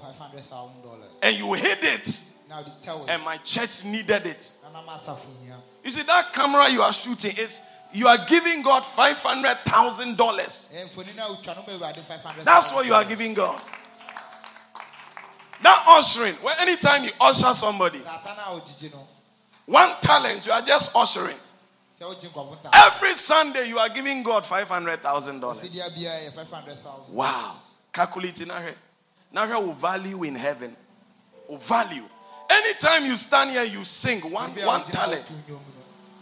and 1.21 1.38
you 1.38 1.54
hid 1.54 1.78
it, 1.84 2.23
na 2.49 2.58
wode 2.62 2.71
tɛ 2.82 2.97
wo 2.99 3.06
and 3.10 3.23
my 3.23 3.38
church 3.38 3.84
needed 3.86 4.26
it. 4.26 4.56
na 4.63 4.71
nam 4.82 4.88
asafo 4.89 5.28
hia 5.45 5.58
You 5.84 5.91
see, 5.91 6.02
that 6.04 6.34
camera 6.34 6.67
you 6.69 6.82
are 6.82 6.93
shooting 6.93 7.34
is 7.38 7.62
you 7.93 8.08
are 8.08 8.17
giving 8.26 8.63
God 8.63 8.84
$500,000. 8.84 10.15
ɛyɛ 10.15 10.86
mfoni 10.88 11.13
no 11.15 11.28
a 11.28 11.36
wotwa 11.36 11.56
no 11.56 11.63
ma 11.67 11.73
awurade 11.88 12.02
500 12.04 12.43
That's 12.45 12.71
what 12.73 12.86
you 12.88 12.93
are 12.95 13.06
giving 13.06 13.34
God. 13.36 13.62
That 15.63 15.86
ushering, 15.88 16.36
when 16.41 16.56
anytime 16.60 17.04
you 17.06 17.12
usher 17.21 17.54
somebody, 17.54 17.99
ata 17.99 18.36
no 18.36 18.58
a 18.58 18.60
wogyegye 18.62 18.91
no 18.93 19.08
One 19.65 19.89
talent, 20.02 20.45
you 20.45 20.52
are 20.52 20.62
just 20.62 20.91
ushering. 20.95 21.38
sɛ 21.99 22.04
wogye 22.06 22.30
nkurɔfo 22.30 22.58
ntaa 22.62 22.69
Every 22.88 23.13
Sunday, 23.15 23.69
you 23.69 23.80
are 23.80 23.89
giving 23.89 24.21
God 24.23 24.43
$500,000. 24.43 24.99
ɔsidia 25.41 25.89
biara 25.95 26.30
yɛ 26.30 26.34
500000 26.36 27.10
Wow. 27.10 27.56
Calculating 27.93 28.47
now 28.49 28.60
here. 28.60 28.76
Now 29.32 29.47
here 29.47 29.60
will 29.60 29.73
value 29.73 30.23
in 30.23 30.36
heaven. 30.36 30.76
Will 31.47 31.58
value. 31.58 32.04
Anytime 32.49 33.06
you 33.06 33.15
stand 33.15 33.52
here, 33.52 33.63
you 33.63 33.84
sing 33.84 34.19
one, 34.30 34.52
one 34.65 34.84
talent. 34.84 35.41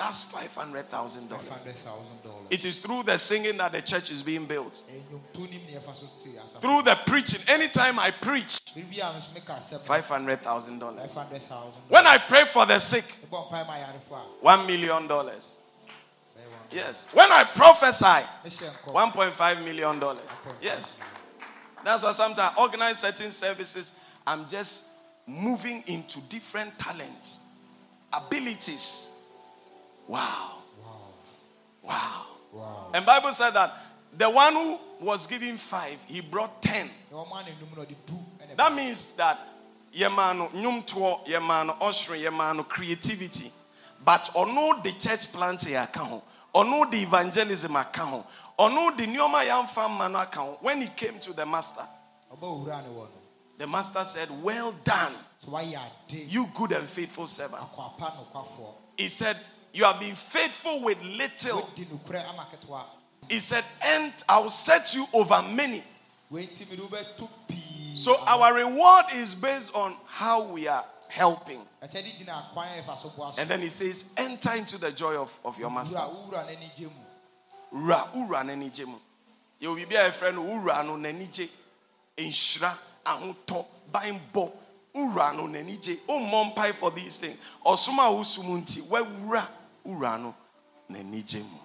To 0.01 0.59
nnwom 0.59 0.71
no, 0.71 0.77
That's 0.77 0.87
$500,000. 0.87 1.29
$500000 1.29 2.47
It 2.49 2.65
is 2.65 2.79
through 2.79 3.03
the 3.03 3.17
singing 3.17 3.57
that 3.57 3.71
the 3.71 3.81
church 3.81 4.11
is 4.11 4.23
being 4.23 4.45
built. 4.45 4.83
ɛyɛ 4.91 5.01
nnwomto 5.09 5.49
nim 5.49 5.61
ne 5.67 5.73
yɛfa 5.79 5.95
so 5.95 6.05
see 6.07 6.29
asafo 6.31 6.61
Through 6.61 6.81
the 6.83 6.97
preaching. 7.05 7.41
Anytime 7.47 7.99
I 7.99 8.11
preach, 8.11 8.59
meka 8.75 9.57
asɛm 9.57 9.81
$500,000. 9.81 10.79
500000 10.79 11.73
When 11.89 12.07
I 12.07 12.17
pray 12.17 12.45
for 12.45 12.65
the 12.65 12.79
sick, 12.79 13.05
mebɔ 13.29 13.49
mpae 13.49 13.67
ma 13.67 13.73
ayarefo 13.73 14.17
a 14.17 14.45
$1 14.45 14.67
million. 14.67 15.07
Yes. 16.71 17.07
When 17.11 17.29
I 17.31 17.43
prophesy, 17.43 18.05
$1.5 18.85 19.63
million. 19.65 20.01
Yes. 20.61 20.97
That's 21.83 22.03
why 22.03 22.11
sometimes 22.13 22.53
I 22.57 22.61
organize 22.61 22.99
certain 22.99 23.29
services. 23.31 23.93
I'm 24.25 24.47
just 24.47 24.85
moving 25.27 25.83
into 25.87 26.21
different 26.29 26.77
talents, 26.79 27.41
abilities. 28.13 29.11
Wow. 30.12 30.58
Wow. 31.82 32.26
wow 32.52 32.91
And 32.93 33.06
Bible 33.06 33.32
said 33.32 33.52
that 33.52 33.78
the 34.17 34.30
one 34.30 34.54
who 34.54 34.78
was 35.00 35.26
giving 35.26 35.56
five, 35.56 36.04
he 36.06 36.19
brought 36.19 36.62
ten. 36.62 36.89
na 37.10 37.24
wɔn 37.24 37.39
a 37.39 37.43
n'anum 37.45 37.78
no 37.78 37.84
ɔde 37.84 37.95
du 38.06 38.13
ɛna 38.43 38.58
That 38.58 38.74
means 38.76 39.13
that 39.13 39.39
yemano 39.95 40.50
nyumto 40.52 41.26
yemano 41.26 41.78
ushering 41.82 42.24
yemano 42.24 42.67
creativity, 42.67 43.54
but 44.04 44.30
ono 44.36 44.82
the 44.82 44.91
church 44.91 45.32
plant 45.32 45.65
account, 45.71 46.21
ono 46.54 46.89
the 46.91 46.97
evangelism 47.04 47.74
account, 47.78 48.26
ono 48.60 48.93
the 48.93 49.06
nyoma 49.06 49.45
yam 49.45 49.65
farm 49.67 49.97
man 49.97 50.15
account. 50.15 50.62
When 50.62 50.82
he 50.82 50.89
came 50.89 51.19
to 51.19 51.32
the 51.32 51.45
master, 51.45 51.88
ɔba 52.36 52.41
owura 52.41 52.84
ne 52.84 52.89
wɔ 52.89 52.95
no 52.95 53.08
the 53.58 53.67
master 53.67 54.04
said, 54.04 54.30
"Well 54.43 54.74
done, 54.84 55.13
you 56.10 56.50
good 56.54 56.74
and 56.74 56.86
faithful 56.86 57.28
servant." 57.28 57.63
He 58.97 59.08
said, 59.08 59.38
"You 59.73 59.86
have 59.86 59.99
been 59.99 60.15
faithful 60.15 60.81
with 60.81 61.01
little." 61.01 61.62
wodi 61.62 61.86
nokorɛ 61.86 62.29
ama 62.29 62.47
ketewa 62.51 62.84
He 63.29 63.39
said, 63.39 63.63
"And 63.81 64.13
I'll 64.27 64.49
set 64.49 64.93
you 64.95 65.07
over 65.13 65.41
many." 65.41 65.84
wenti 66.31 66.69
mede 66.69 66.79
wobɛto 66.79 67.29
pii 67.47 67.95
So 67.95 68.15
our 68.25 68.53
reward 68.53 69.05
is 69.13 69.36
based 69.36 69.75
on 69.75 69.95
how 70.05 70.41
we 70.41 70.67
are 70.67 70.86
helping. 71.10 71.62
ɛkyɛde 71.84 72.17
gyina 72.17 72.51
kwan 72.53 72.67
a 72.67 72.81
yɛfa 72.81 72.97
so 72.97 73.10
boa 73.10 73.34
so 73.34 73.41
And 73.41 73.49
then 73.49 73.62
he 73.62 73.69
says, 73.69 74.05
enter 74.15 74.53
into 74.55 74.77
the 74.77 74.91
joy 74.91 75.15
of, 75.17 75.38
of 75.43 75.60
your 75.60 75.69
master. 75.69 75.99
wura 75.99 76.29
wowura 76.29 76.47
n'ani 76.47 76.75
gye 76.75 76.86
mu 76.86 77.01
Ra 77.71 78.07
ura 78.15 78.43
n'ani 78.43 78.69
gye 78.71 78.86
mu. 78.86 78.97
Yɛ 79.62 79.67
obi 79.67 79.86
bi 79.86 79.95
a 79.95 80.31
no 80.31 80.43
wura 80.43 80.86
no 80.86 80.97
gye. 81.31 81.49
Nhyira, 82.17 82.77
ahotɔ, 83.05 83.65
banbɔ. 83.91 84.51
Wura 84.95 85.36
no 85.36 85.47
n'ani 85.47 85.77
gye. 85.81 85.97
Wommɔ 86.07 86.34
oh, 86.34 86.53
mpae 86.55 86.73
for 86.73 86.91
these 86.91 87.17
things. 87.17 87.38
Ɔsom 87.65 87.97
a 87.97 88.10
wosum 88.12 88.62
nti, 88.62 88.81
wawura 88.88 89.47
wura 89.85 90.17
no 90.19 90.35
n'ani 90.89 91.23
gye 91.25 91.39
mu. 91.43 91.59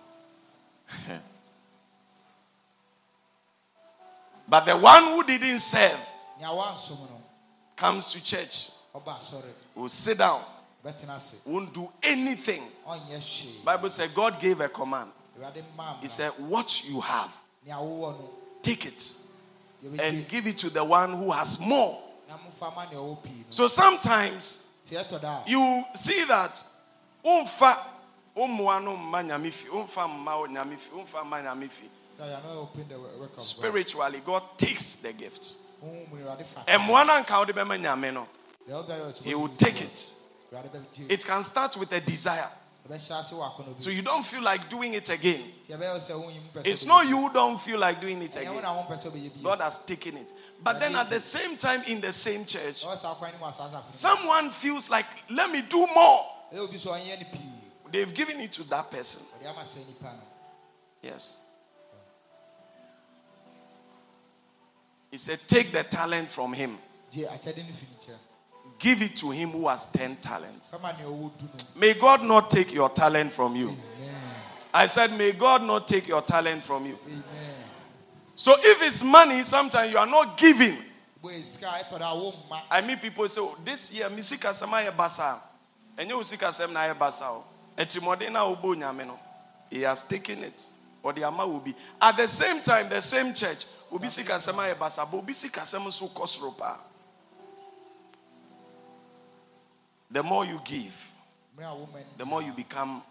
But 4.48 4.64
the 4.66 4.76
one 4.76 5.04
who 5.04 5.24
didn't 5.24 5.58
serve 5.58 5.98
nea 6.38 6.48
wansom 6.48 6.98
no 7.00 7.22
comes 7.74 8.12
to 8.12 8.22
church, 8.22 8.70
will 9.74 9.88
sit 9.88 10.18
down, 10.18 10.42
won't 11.44 11.74
do 11.74 11.88
anything. 12.02 12.62
Bible 13.64 13.88
said 13.90 14.14
God 14.14 14.40
gave 14.40 14.60
a 14.60 14.68
command. 14.68 15.10
He 16.00 16.08
said, 16.08 16.30
What 16.38 16.82
you 16.88 17.00
have, 17.00 17.36
nea 17.66 17.74
wowɔ 17.74 18.12
no 18.18 18.30
take 18.62 18.86
it 18.86 19.16
and 20.00 20.26
give 20.28 20.46
it 20.46 20.58
to 20.58 20.70
the 20.70 20.82
one 20.82 21.12
who 21.12 21.30
has 21.30 21.60
more. 21.60 22.02
na 22.28 22.36
momfa 22.36 22.74
ma 22.74 22.84
nea 22.90 22.98
ɔwɔ 22.98 23.22
pii 23.22 23.30
no. 23.30 23.44
So 23.50 23.68
sometimes 23.68 24.60
sɛ 24.88 25.04
yɛtɔ 25.04 25.20
da 25.20 25.42
a 25.46 25.50
you 25.50 25.84
see 25.94 26.24
that 26.24 26.62
umfa 28.36 28.44
umwa 28.44 28.80
no 28.80 28.96
mma 28.96 29.20
umfa 29.72 30.08
nyame 30.48 30.78
umfa 30.94 31.24
mma 31.24 31.42
nyame 31.42 31.68
fi. 31.68 31.84
na 32.18 32.26
you 32.26 32.32
are 32.32 32.42
not 32.42 32.56
open 32.56 32.84
the 32.88 32.98
work 32.98 33.12
of 33.14 33.30
God 33.30 33.40
Spiritually, 33.40 34.22
God 34.24 34.42
takes 34.56 34.96
the 34.96 35.12
gift. 35.12 35.54
Oh, 35.82 35.86
Honhom 35.86 36.10
mu 36.10 36.18
no 36.18 36.26
awurade 36.26 36.44
fa 36.44 36.64
Ɛmmoa 36.66 37.06
no 37.06 37.12
anka 37.12 37.38
wode 37.38 37.54
bɛma 37.54 37.78
nyame 37.80 38.12
no, 38.12 38.28
the 38.66 38.76
other 38.76 38.96
you 38.96 39.02
are 39.02 39.12
supposed 39.12 39.26
he 39.26 39.34
will 39.34 39.48
take 39.48 39.82
it. 39.82 40.12
It 41.08 41.26
can 41.26 41.42
start 41.42 41.76
with 41.76 41.92
a 41.92 42.00
desire. 42.00 42.50
ɛbɛhyɛ 42.88 43.20
ase 43.20 43.32
wɔ 43.32 43.52
akɔnɔ 43.56 43.82
So 43.82 43.90
you 43.90 44.02
don't 44.02 44.24
feel 44.24 44.42
like 44.42 44.68
doing 44.68 44.94
it 44.94 45.08
again. 45.10 45.52
yɛbɛyɛ 45.68 45.98
sɛ 46.00 46.12
wonyim 46.12 46.52
pɛ 46.54 46.62
sɛ 46.62 46.66
It's 46.66 46.84
not 46.86 47.06
you 47.08 47.30
don't 47.32 47.60
feel 47.60 47.78
like 47.78 48.00
doing 48.00 48.22
it 48.22 48.36
again. 48.36 48.62
na 48.62 48.74
wompɛ 48.74 49.02
sɛ 49.02 49.10
wobɛyɛ 49.12 49.34
bi 49.34 49.40
God 49.42 49.60
has 49.62 49.78
taken 49.78 50.16
it. 50.18 50.32
But 50.62 50.80
then 50.80 50.94
at 50.94 51.08
the 51.08 51.20
same 51.20 51.56
time, 51.56 51.82
in 51.88 52.00
the 52.00 52.12
same 52.12 52.44
church, 52.44 52.84
ɔwɔ 52.84 52.98
saa 52.98 53.14
kwan 53.14 53.32
no 53.32 53.46
mu 53.46 53.52
asase 53.52 53.74
afo 53.74 53.88
someone 53.88 54.50
feels 54.50 54.90
like, 54.90 55.24
let 55.30 55.50
me 55.50 55.62
do 55.62 55.86
more. 55.94 56.26
They've 57.90 58.12
given 58.12 58.40
it 58.40 58.52
to 58.52 58.68
that 58.70 58.90
person. 58.90 59.22
Yes. 61.02 61.36
He 65.10 65.18
said, 65.18 65.40
Take 65.46 65.72
the 65.72 65.82
talent 65.82 66.28
from 66.28 66.52
him, 66.52 66.78
give 68.78 69.02
it 69.02 69.16
to 69.16 69.30
him 69.30 69.50
who 69.50 69.68
has 69.68 69.86
10 69.86 70.16
talents. 70.16 70.72
May 71.76 71.94
God 71.94 72.22
not 72.24 72.50
take 72.50 72.74
your 72.74 72.90
talent 72.90 73.32
from 73.32 73.56
you. 73.56 73.74
I 74.74 74.86
said, 74.86 75.16
May 75.16 75.32
God 75.32 75.62
not 75.62 75.88
take 75.88 76.06
your 76.08 76.22
talent 76.22 76.62
from 76.64 76.86
you. 76.86 76.98
amen 77.06 77.22
So 78.34 78.52
if 78.58 78.86
it's 78.86 79.02
money, 79.02 79.42
sometimes 79.42 79.90
you 79.90 79.96
are 79.98 80.06
not 80.06 80.36
giving. 80.36 80.76
I 82.70 82.80
meet 82.86 83.00
people 83.00 83.26
say, 83.28 83.40
oh, 83.40 83.56
This 83.64 83.92
year, 83.92 84.10
me 84.10 84.20
sika 84.20 84.52
sama 84.52 84.82
ye 84.82 84.90
basa. 84.90 85.40
And 85.96 86.10
you 86.10 86.22
sika 86.22 86.52
sem 86.52 86.72
na 86.72 86.84
ye 86.84 86.92
basa. 86.92 87.42
Etimode 87.76 88.30
na 88.30 88.44
ubo 88.46 88.74
nyame 88.74 89.06
no. 89.06 89.18
He 89.70 89.82
has 89.82 90.02
taken 90.02 90.44
it. 90.44 90.70
Or 91.02 91.12
the 91.12 91.24
ama 91.24 91.46
will 91.46 91.60
be. 91.60 91.74
At 92.00 92.16
the 92.16 92.26
same 92.26 92.60
time, 92.60 92.88
the 92.88 93.00
same 93.00 93.32
church, 93.32 93.64
ubi 93.92 94.08
sika 94.08 94.40
sama 94.40 94.66
ye 94.66 94.74
basa. 94.74 95.08
But 95.10 95.34
sika 95.34 95.64
sem 95.64 95.88
so. 95.90 96.10
The 100.10 100.22
more 100.22 100.46
you 100.46 100.60
give, 100.64 101.12
mmerɛ 101.56 101.64
a 101.64 101.74
woma 101.74 101.96
ani 101.96 102.04
the 102.16 102.24
more 102.24 102.42
you 102.42 102.52
become 102.52 103.02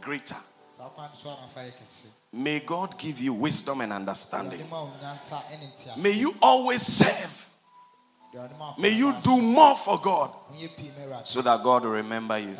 greater. 0.00 0.36
saa 0.70 0.88
kwan 0.88 1.10
no 1.10 1.16
so 1.20 1.28
anafa 1.28 1.60
yɛ 1.66 1.72
kɛse 1.72 2.06
May 2.32 2.60
God 2.60 2.98
give 2.98 3.20
you 3.20 3.32
wisdom 3.34 3.80
and 3.80 3.92
understanding. 3.92 4.60
Awurade 4.60 4.70
ma 4.70 4.84
wo 4.84 4.92
nyansa 5.02 5.42
ne 5.50 5.66
ntease 5.66 5.96
May 6.02 6.12
you 6.12 6.34
always 6.42 6.82
serve. 6.82 7.48
Awurade 8.34 8.58
ma 8.58 8.70
wo 8.70 8.82
May 8.82 8.90
you 8.90 9.14
do 9.22 9.40
more 9.40 9.76
for 9.76 10.00
God. 10.00 10.30
Wonyɛ 10.52 10.76
pii 10.76 10.90
ma 10.96 11.04
Awurade. 11.04 11.26
so 11.26 11.42
that 11.42 11.62
God 11.62 11.82
will 11.84 11.90
remember 11.92 12.38
you. 12.38 12.56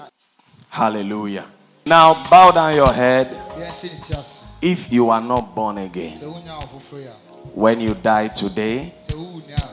Hallelujah. 0.75 1.47
Now 1.87 2.15
bow 2.29 2.51
down 2.51 2.75
your 2.75 2.93
head 2.93 3.31
Bia 3.57 3.67
nhyɛ 3.71 3.93
ne 3.95 4.01
ti 4.01 4.13
ase. 4.19 4.43
if 4.61 4.93
you 4.93 5.09
are 5.09 5.21
not 5.21 5.55
born 5.55 5.79
again. 5.79 6.19
wonya 6.19 6.59
ɔfoforɔ 6.67 6.99
yi 6.99 7.07
a, 7.07 7.13
When 7.55 7.79
you 7.81 7.95
die 7.95 8.27
today, 8.27 8.93
sɛ 9.07 9.15
wowu 9.15 9.47
ni 9.47 9.53
a, 9.53 9.69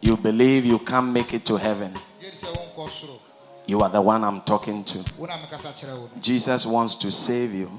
you 0.00 0.16
believe 0.16 0.64
you 0.66 0.80
can't 0.80 1.12
make 1.12 1.32
it 1.32 1.44
to 1.44 1.56
heaven. 1.56 1.92
gye 2.20 2.28
di 2.30 2.36
sɛ 2.36 2.48
wonkɔ 2.56 2.88
soro. 2.90 3.18
You 3.66 3.80
are 3.82 3.88
the 3.88 4.00
one 4.00 4.24
I'm 4.24 4.40
talking 4.40 4.82
to. 4.82 5.04
Wo 5.16 5.26
na 5.26 5.34
mekasa 5.38 5.70
kyerɛ 5.72 5.94
wo 5.96 6.08
no. 6.12 6.20
Jesus 6.20 6.66
wants 6.66 6.96
to 6.96 7.12
save 7.12 7.54
you. 7.54 7.70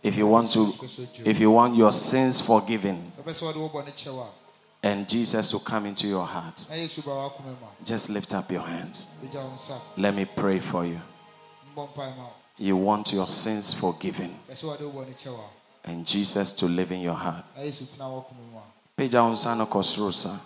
If 0.00 0.16
you 0.16 0.28
want 0.28 0.52
to 0.52 0.72
if 1.24 1.40
you 1.40 1.50
want 1.50 1.74
your 1.74 1.90
sins 1.90 2.40
forgiven 2.40 3.10
Wopɛ 3.20 3.32
sɛ 3.32 3.52
wɔde 3.52 3.56
wo 3.56 3.68
bɔne 3.68 3.90
kyɛ 3.92 4.14
wo 4.14 4.20
a, 4.22 4.86
and 4.86 5.08
Jesus 5.08 5.50
to 5.50 5.58
come 5.58 5.86
into 5.86 6.06
your 6.06 6.24
heart, 6.24 6.66
na 6.70 6.76
Yesu 6.76 7.02
ba 7.04 7.10
w'akoma 7.10 7.46
mu 7.46 7.66
a, 7.66 7.84
just 7.84 8.10
lift 8.10 8.32
up 8.32 8.52
your 8.52 8.62
hands. 8.62 9.08
pagya 9.24 9.42
wo 9.42 9.50
nsa. 9.56 9.80
Let 9.96 10.14
me 10.14 10.24
pray 10.24 10.60
for 10.60 10.84
you. 10.86 11.00
You 12.58 12.76
want 12.76 13.12
your 13.12 13.26
sins 13.26 13.72
forgiven. 13.72 14.34
Pɛ 14.48 14.54
sɛ 14.54 14.64
wɔde 14.64 14.92
wo 14.92 15.02
bɔne 15.02 15.14
kyɛ 15.16 15.32
wo 15.32 15.40
a, 15.40 15.90
and 15.90 16.06
Jesus 16.06 16.52
to 16.52 16.66
live 16.66 16.92
in 16.92 17.00
your 17.00 17.14
heart. 17.14 17.44
na 17.56 17.62
Yesu 17.62 17.84
tena 17.86 18.04
w'akoma 18.06 18.42
mu 18.52 18.58
a, 18.58 18.62
pagya 19.00 19.22
wo 19.24 19.30
nsa 19.32 19.56
no 19.56 19.66
kɔ 19.66 19.82
soro 19.82 20.12
sa 20.12 20.38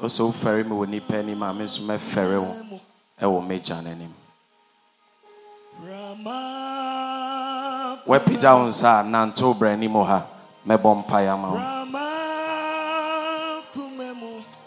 wo 0.00 0.06
sɛ 0.06 0.20
wofɛre 0.30 0.64
me 0.64 0.70
wɔ 0.76 0.86
nnipa 0.86 1.18
anim 1.18 1.42
a 1.42 1.52
me 1.52 1.64
nso 1.64 1.82
mɛfɛre 1.82 2.40
wo 2.40 2.80
ɛwɔ 3.20 3.46
m'agya 3.46 3.82
no 3.82 3.90
anim 3.90 4.14
woapagya 8.06 8.54
wo 8.56 8.66
nsa 8.66 9.00
a 9.00 9.02
nante 9.04 9.42
wo 9.42 9.54
brɛ 9.54 9.72
anim 9.72 9.92
ha 9.92 10.26
mɛbɔ 10.66 11.04
mpaeɛ 11.04 11.28
ama 11.32 11.48
wo 11.50 11.60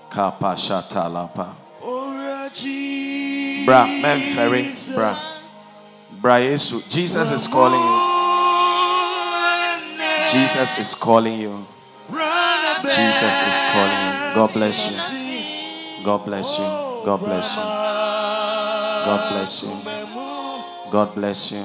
kapa 0.09 0.55
shatalapa 0.55 1.47
bra 3.65 3.85
mɛmfɛre 3.87 4.95
bra 4.95 5.32
bra 6.23 6.39
yesu 6.39 6.79
jesus 6.87 7.31
is 7.31 7.47
calling 7.49 7.83
you. 7.83 8.13
Jesus 10.31 10.79
is 10.79 10.95
calling 10.95 11.39
you. 11.39 11.65
Jesus 12.95 13.41
is 13.49 13.61
calling 13.73 14.01
you. 14.05 14.13
God 14.33 14.53
bless 14.55 14.87
you. 14.87 14.95
God 16.05 16.25
bless 16.25 16.57
you. 16.57 16.63
God 17.03 17.19
bless 17.19 17.55
you. 19.61 19.69
God 20.91 21.13
bless 21.13 21.51
you. 21.51 21.63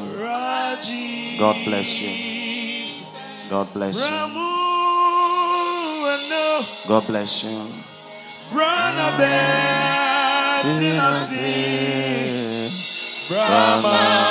God 1.38 1.56
bless 1.64 2.00
you. 2.00 2.08
God 3.50 3.66
bless 3.72 4.04
you. 4.04 4.18
God 6.88 7.06
bless 7.06 7.44
you. 7.44 7.56
God 10.58 11.02
bless 11.06 11.44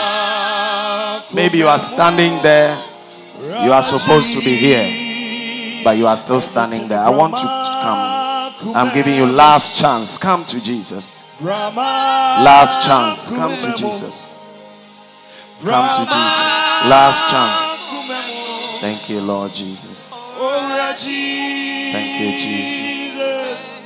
you. 0.03 0.16
Maybe 1.37 1.59
you 1.59 1.67
are 1.67 1.77
standing 1.77 2.41
there. 2.41 2.75
You 3.63 3.71
are 3.71 3.83
supposed 3.83 4.33
to 4.33 4.43
be 4.43 4.55
here, 4.55 5.83
but 5.83 5.95
you 5.95 6.07
are 6.07 6.17
still 6.17 6.39
standing 6.39 6.87
there. 6.87 6.99
I 6.99 7.09
want 7.11 7.33
you 7.33 7.47
to 7.47 7.71
come. 7.83 8.75
I'm 8.75 8.91
giving 8.91 9.13
you 9.13 9.27
last 9.27 9.77
chance. 9.79 10.17
Come 10.17 10.45
to 10.45 10.59
Jesus. 10.59 11.11
Last 11.39 12.81
chance. 12.83 13.29
Come 13.29 13.55
to 13.55 13.73
Jesus. 13.75 14.25
Come 15.63 15.93
to 15.93 16.01
Jesus. 16.01 16.53
Last 16.89 17.29
chance. 17.29 18.81
Thank 18.81 19.07
you, 19.07 19.21
Lord 19.21 19.53
Jesus. 19.53 20.09
Thank 21.93 22.19
you, 22.19 22.31
Jesus. 22.31 23.77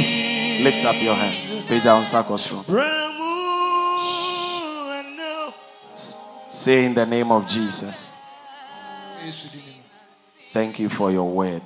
Please 0.00 0.64
lift 0.64 0.84
up 0.86 0.96
your 1.02 1.14
hands. 1.14 1.68
Room. 2.68 3.16
Say 6.48 6.86
in 6.86 6.94
the 6.94 7.04
name 7.04 7.30
of 7.30 7.46
Jesus. 7.46 8.10
Thank 10.52 10.78
you 10.78 10.88
for 10.88 11.10
your 11.10 11.30
word. 11.30 11.60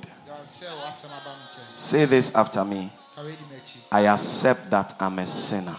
Say 1.75 2.03
this 2.03 2.35
after 2.35 2.65
me. 2.65 2.91
I 3.89 4.05
accept 4.07 4.69
that 4.69 4.93
I'm 4.99 5.17
a 5.17 5.27
sinner. 5.27 5.75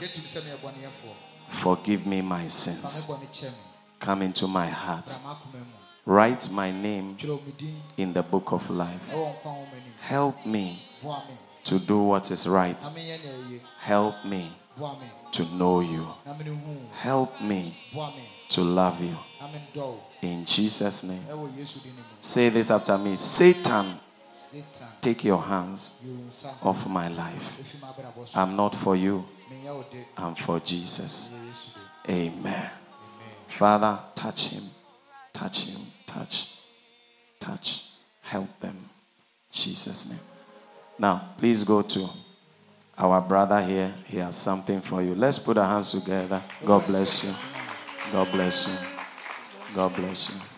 Forgive 1.49 2.07
me 2.07 2.23
my 2.23 2.47
sins. 2.47 3.11
Come 4.01 4.23
into 4.23 4.47
my 4.47 4.67
heart. 4.67 5.21
Write 6.07 6.51
my 6.51 6.71
name 6.71 7.19
in 7.99 8.15
the 8.15 8.23
book 8.23 8.53
of 8.53 8.71
life. 8.71 9.15
Help 10.01 10.47
me. 10.47 10.83
To 11.67 11.79
do 11.81 12.01
what 12.03 12.31
is 12.31 12.47
right. 12.47 12.91
Help 13.81 14.25
me 14.25 14.49
to 15.33 15.45
know 15.55 15.81
you. 15.81 16.09
Help 16.95 17.41
me 17.43 17.77
to 18.49 18.63
love 18.63 19.03
you. 19.03 19.17
In 20.23 20.45
Jesus' 20.45 21.03
name. 21.05 21.23
Say 22.21 22.49
this 22.49 22.71
after 22.71 22.97
me 22.97 23.17
Satan, 23.17 23.99
take 25.01 25.25
your 25.25 25.43
hands 25.43 26.03
off 26.63 26.87
my 26.89 27.09
life. 27.09 27.77
I'm 28.35 28.57
not 28.57 28.75
for 28.75 28.97
you. 28.97 29.25
I'm 30.17 30.35
for 30.35 30.61
Jesus. 30.61 31.37
Amen. 32.09 32.71
Father, 33.49 33.99
touch 34.15 34.49
him, 34.49 34.65
touch 35.33 35.65
him, 35.65 35.81
touch, 36.07 36.55
touch, 37.41 37.85
help 38.23 38.61
them. 38.61 38.77
Jesus' 39.51 40.09
name. 40.09 40.36
Now, 40.99 41.35
please 41.39 41.65
go 41.65 41.83
to 41.83 42.09
our 42.97 43.21
brother 43.21 43.63
here. 43.63 43.93
He 44.07 44.17
has 44.19 44.37
something 44.37 44.81
for 44.81 45.03
you. 45.03 45.15
Let's 45.15 45.39
put 45.39 45.59
our 45.59 45.67
hands 45.67 45.93
together. 45.93 46.43
God 46.65 46.87
bless 46.87 47.25
you. 47.25 47.33
God 48.13 48.29
bless 48.33 48.67
you. 48.67 48.75
God 49.75 49.95
bless 49.95 50.31
you. 50.31 50.56